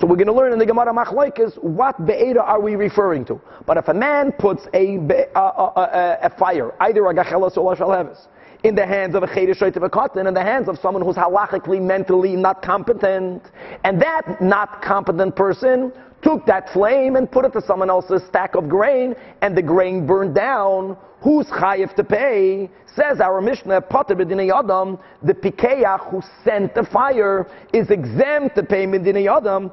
[0.00, 3.40] So we're going to learn in the Gemara Machlokes what be'eda are we referring to.
[3.66, 4.96] But if a man puts a,
[5.34, 8.26] a, a, a, fire, either a gachelis or a shalhevis,
[8.64, 11.16] in the hands of a chedesh of a cotton, in the hands of someone who's
[11.16, 13.42] halachically, mentally not competent,
[13.84, 18.54] and that not competent person took that flame and put it to someone else's stack
[18.54, 22.70] of grain, and the grain burned down, who's chayiv to pay?
[22.96, 28.62] Says our Mishnah, Potter Medina Yadam, the Pikeach who sent the fire is exempt to
[28.62, 29.70] pay Medina Yadam,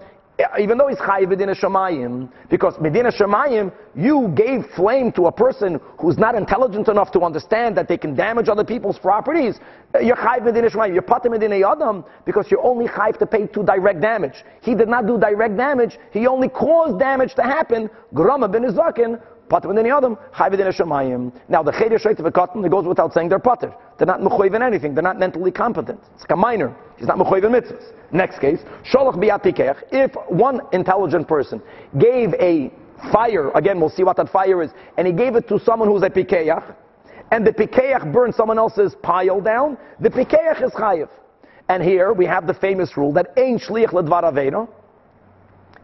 [0.60, 5.80] even though he's chayiv Medina Shemayim, because Medina Shemayim, you gave flame to a person
[6.00, 9.60] who's not intelligent enough to understand that they can damage other people's properties.
[10.02, 10.94] You're chayiv Medina Shemayim.
[10.94, 14.44] You're Potter Medina Yadam because you're only chayiv to pay to direct damage.
[14.62, 15.98] He did not do direct damage.
[16.12, 17.90] He only caused damage to happen.
[18.14, 19.22] Grama ben Izakin,
[19.54, 21.32] Potter Medina Yadam, chayiv Medina Shemayim.
[21.48, 23.72] Now the chedesh of a cotton, it goes without saying they're Potter.
[24.00, 24.96] They're not mechoiv in anything.
[24.96, 26.00] They're not mentally competent.
[26.16, 26.76] It's like a minor.
[26.98, 27.94] He's not mechoiv in mitzvahs.
[28.12, 31.62] Next case, sholach biyat If one intelligent person
[32.00, 32.72] gave a
[33.12, 36.02] fire, again we'll see what that fire is, and he gave it to someone who's
[36.02, 36.74] a pikeach,
[37.30, 41.10] and the pikeach burned someone else's pile down, the pikeach is chayiv.
[41.70, 44.68] And here we have the famous rule that ein shliach ledvar.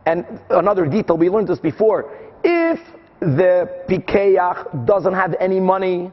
[0.08, 2.12] And another detail, we learned this before.
[2.44, 2.80] If
[3.20, 6.12] the pikeach doesn't have any money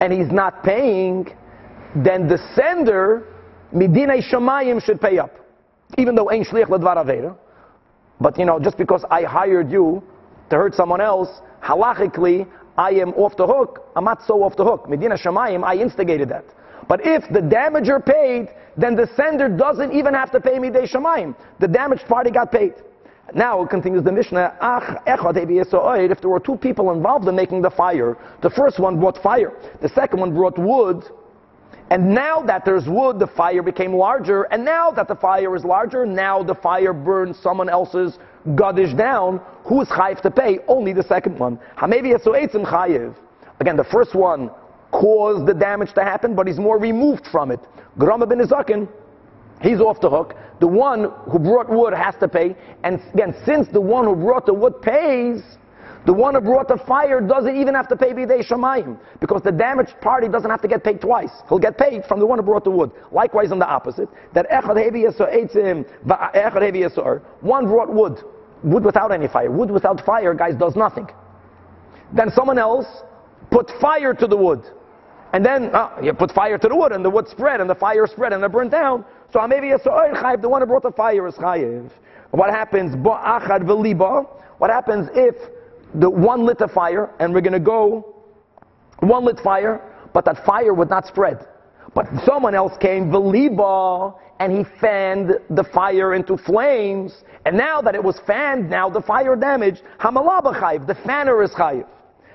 [0.00, 1.34] and he's not paying,
[1.96, 3.26] then the sender,
[3.72, 5.36] midinei shamayim, should pay up.
[5.98, 7.36] Even though ein shliach ledvar aveda.
[8.20, 10.02] But you know, just because I hired you
[10.50, 11.28] to hurt someone else,
[11.62, 12.46] halachically,
[12.76, 13.86] I am off the hook.
[13.94, 14.88] I'm not so off the hook.
[14.88, 16.44] Medina Shemayim, I instigated that.
[16.88, 21.36] But if the damager paid, then the sender doesn't even have to pay Midei Shemayim.
[21.60, 22.74] The damaged party got paid.
[23.32, 24.56] Now continues the Mishnah.
[24.60, 29.22] Ach If there were two people involved in making the fire, the first one brought
[29.22, 31.04] fire, the second one brought wood,
[31.90, 35.64] and now that there's wood, the fire became larger, and now that the fire is
[35.64, 38.18] larger, now the fire burns someone else's
[38.54, 39.40] gadish down.
[39.64, 40.60] Who's chayiv to pay?
[40.66, 41.58] Only the second one.
[41.76, 43.14] chayiv.
[43.60, 44.50] Again, the first one
[44.90, 47.60] caused the damage to happen, but he's more removed from it.
[47.98, 48.88] Grama ben Izakin,
[49.60, 50.34] he's off the hook.
[50.60, 54.46] The one who brought wood has to pay, and again, since the one who brought
[54.46, 55.42] the wood pays,
[56.06, 59.52] The one who brought the fire doesn't even have to pay bidei shamayim because the
[59.52, 61.30] damaged party doesn't have to get paid twice.
[61.48, 62.90] He'll get paid from the one who brought the wood.
[63.10, 65.00] Likewise, on the opposite, that echad hevi
[67.40, 68.22] one brought wood,
[68.62, 69.50] wood without any fire.
[69.50, 71.08] Wood without fire, guys, does nothing.
[72.12, 72.86] Then someone else
[73.50, 74.62] put fire to the wood.
[75.32, 77.74] And then uh, you put fire to the wood, and the wood spread, and the
[77.74, 79.06] fire spread, and it burned down.
[79.34, 81.90] So maybe a oh, chayiv, the one who brought the fire is chayiv.
[82.30, 82.94] What happens?
[82.94, 84.28] Bo'achad v'liba.
[84.58, 85.34] What happens if
[85.92, 88.14] the one lit a fire, and we're going to go
[89.00, 89.82] one lit fire,
[90.12, 91.48] but that fire would not spread.
[91.96, 97.24] But someone else came, v'liba, and he fanned the fire into flames.
[97.44, 99.82] And now that it was fanned, now the fire damaged.
[99.98, 101.88] Hamalaba chayiv, the fanner is chayiv.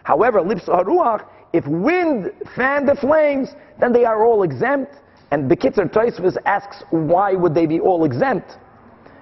[0.03, 4.95] However, lips haruach, if wind fanned the flames, then they are all exempt.
[5.31, 8.51] And Bekitzer Toisvis asks, why would they be all exempt?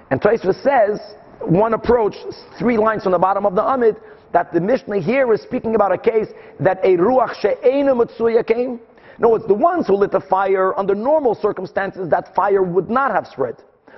[0.09, 0.99] And Toisvis says,
[1.41, 2.15] one approach,
[2.57, 3.97] three lines from the bottom of the Amid,
[4.33, 6.27] that the Mishnah here is speaking about a case
[6.59, 8.79] that a Ruach She'ena Mitsuya came.
[9.19, 13.11] No, it's the ones who lit the fire under normal circumstances that fire would not
[13.11, 13.55] have spread.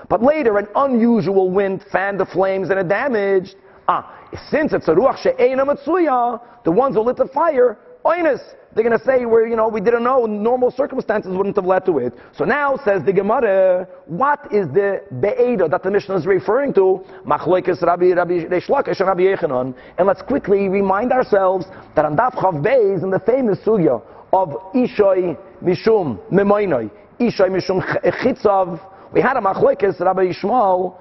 [0.07, 3.55] But later, an unusual wind fanned the flames and it damaged.
[3.87, 4.15] Ah,
[4.49, 8.41] since it's a Ruach She'ena Mitsuya, the ones who lit the fire, oinus,
[8.73, 11.85] they're going to say, where you know, we didn't know, normal circumstances wouldn't have led
[11.85, 12.13] to it.
[12.35, 17.03] So now, says the Gemara, what is the Be'eda that the Mishnah is referring to?
[17.25, 19.75] Machlokes Rabbi, Rabbi Reishlakish and Rabbi Yechanan.
[19.97, 24.49] And let's quickly remind ourselves that on Daf Chav Beis, in the famous sugya of
[24.75, 28.79] Ishoy Mishum Memoinoi, Ishoy Mishum eh, Chitzav,
[29.11, 30.95] we had a Machlokes Rabbi Yishmael,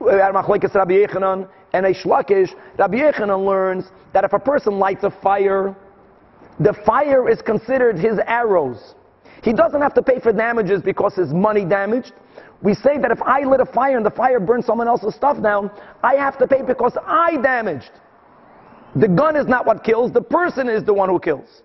[0.00, 2.50] we had a Machlokes Rabbi Yechanan, and a Shlakish.
[2.78, 5.76] Rabbi Yechanan learns that if a person lights a fire,
[6.60, 8.94] the fire is considered his arrows.
[9.42, 12.12] He doesn't have to pay for damages because his money damaged.
[12.62, 15.42] We say that if I lit a fire and the fire burned someone else's stuff
[15.42, 15.70] down,
[16.02, 17.90] I have to pay because I damaged.
[18.94, 21.62] The gun is not what kills, the person is the one who kills.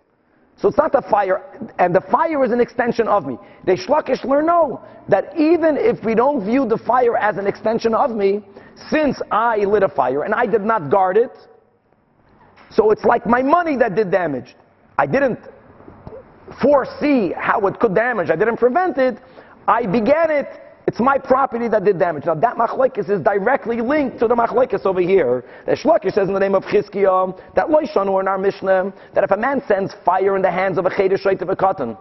[0.57, 1.43] So it's not the fire,
[1.79, 3.37] and the fire is an extension of me.
[3.65, 7.93] They shlakish learn no, that even if we don't view the fire as an extension
[7.93, 8.41] of me,
[8.89, 11.31] since I lit a fire and I did not guard it,
[12.71, 14.55] so it's like my money that did damage.
[14.97, 15.39] I didn't
[16.61, 18.29] foresee how it could damage.
[18.29, 19.17] I didn't prevent it.
[19.67, 20.47] I began it.
[20.87, 22.25] It's my property that did damage.
[22.25, 25.43] Now that machlekes is directly linked to the machlekes over here.
[25.65, 29.23] The Shlakish says in the name of Chizkiah that loishon or in our Mishnah that
[29.23, 31.97] if a man sends fire in the hands of a chedesh of a cotton,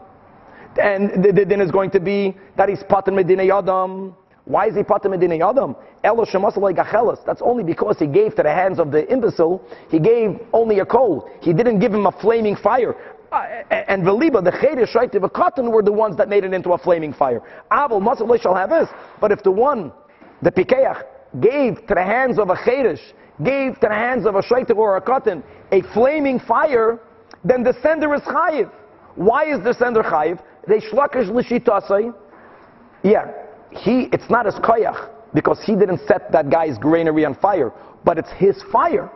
[0.80, 4.14] and the, the din is going to be that he's patan medina yadam.
[4.46, 5.74] Why is he patan medina yadam?
[6.02, 7.24] Elo gachelas.
[7.24, 9.62] That's only because he gave to the hands of the imbecile.
[9.90, 11.30] He gave only a coal.
[11.40, 12.94] He didn't give him a flaming fire.
[13.32, 16.72] Uh, and Veliba, the Chedesh, right, the cotton were the ones that made it into
[16.72, 17.42] a flaming fire.
[17.72, 18.88] Abel, Masaleh shall have this.
[19.20, 19.92] But if the one,
[20.42, 21.02] the Pikeach,
[21.40, 23.00] gave to the hands of a Chedesh,
[23.42, 25.42] gave to the hands of a Shaita or a cotton,
[25.72, 27.00] a flaming fire,
[27.44, 28.70] then the sender is Chayiv.
[29.16, 30.40] Why is the sender Chayiv?
[30.68, 32.14] They shlakish l'shitasai.
[33.02, 33.32] Yeah,
[33.76, 37.72] he, it's not his koyach, because he didn't set that guy's granary on fire,
[38.04, 39.10] but it's his fire.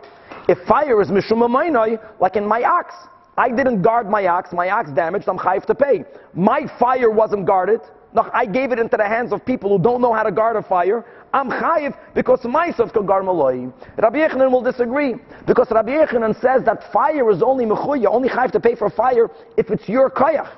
[0.47, 2.93] If fire is mishum like in my ox,
[3.37, 6.03] I didn't guard my ox, my ox damaged, I'm chayiv to pay.
[6.33, 7.79] My fire wasn't guarded.
[8.13, 10.55] No, I gave it into the hands of people who don't know how to guard
[10.55, 11.05] a fire.
[11.31, 13.71] I'm chayiv because myself could guard maloi.
[13.97, 18.51] Rabbi Yechanan will disagree because Rabbi Yechanan says that fire is only mechuya, only chayiv
[18.53, 20.49] to pay for fire if it's your koyach.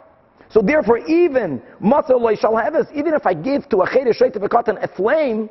[0.53, 1.61] So therefore, even
[2.39, 5.49] shall have this, even if I give to a cotton a flame,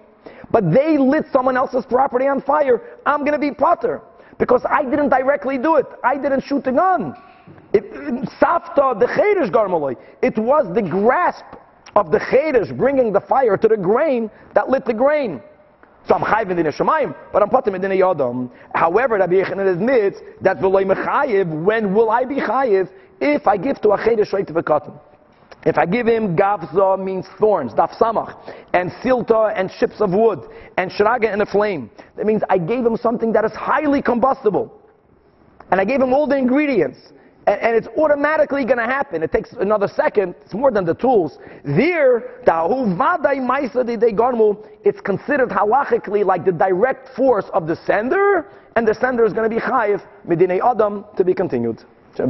[0.50, 4.02] but they lit someone else's property on fire, I'm going to be potter.
[4.38, 5.86] Because I didn't directly do it.
[6.04, 7.14] I didn't shoot the gun.
[7.72, 9.96] Safta, the chedesh garmaloi.
[10.22, 11.44] It was the grasp
[11.96, 15.42] of the chedesh bringing the fire to the grain that lit the grain.
[16.08, 18.50] So I'm chayiv in the Shemayim, but I'm patim in the Yodam.
[18.74, 22.88] However, Rabbi Yechanan admits that v'loy mechayiv, when will I be chayiv?
[23.20, 24.94] If I give to a chedesh right to the cotton.
[25.66, 28.34] If I give him gavza means thorns, daf samach,
[28.72, 30.40] and silta and ships of wood,
[30.78, 31.90] and shraga and a flame.
[32.16, 34.72] That means I gave him something that is highly combustible.
[35.70, 36.98] And I gave him all the ingredients.
[37.46, 39.22] And, and it's automatically going to happen.
[39.22, 40.34] It takes another second.
[40.42, 41.38] It's more than the tools.
[41.64, 42.40] There,
[44.82, 49.48] it's considered halachically like the direct force of the sender, and the sender is going
[49.48, 51.84] to be chayiv, medine adam, to be continued.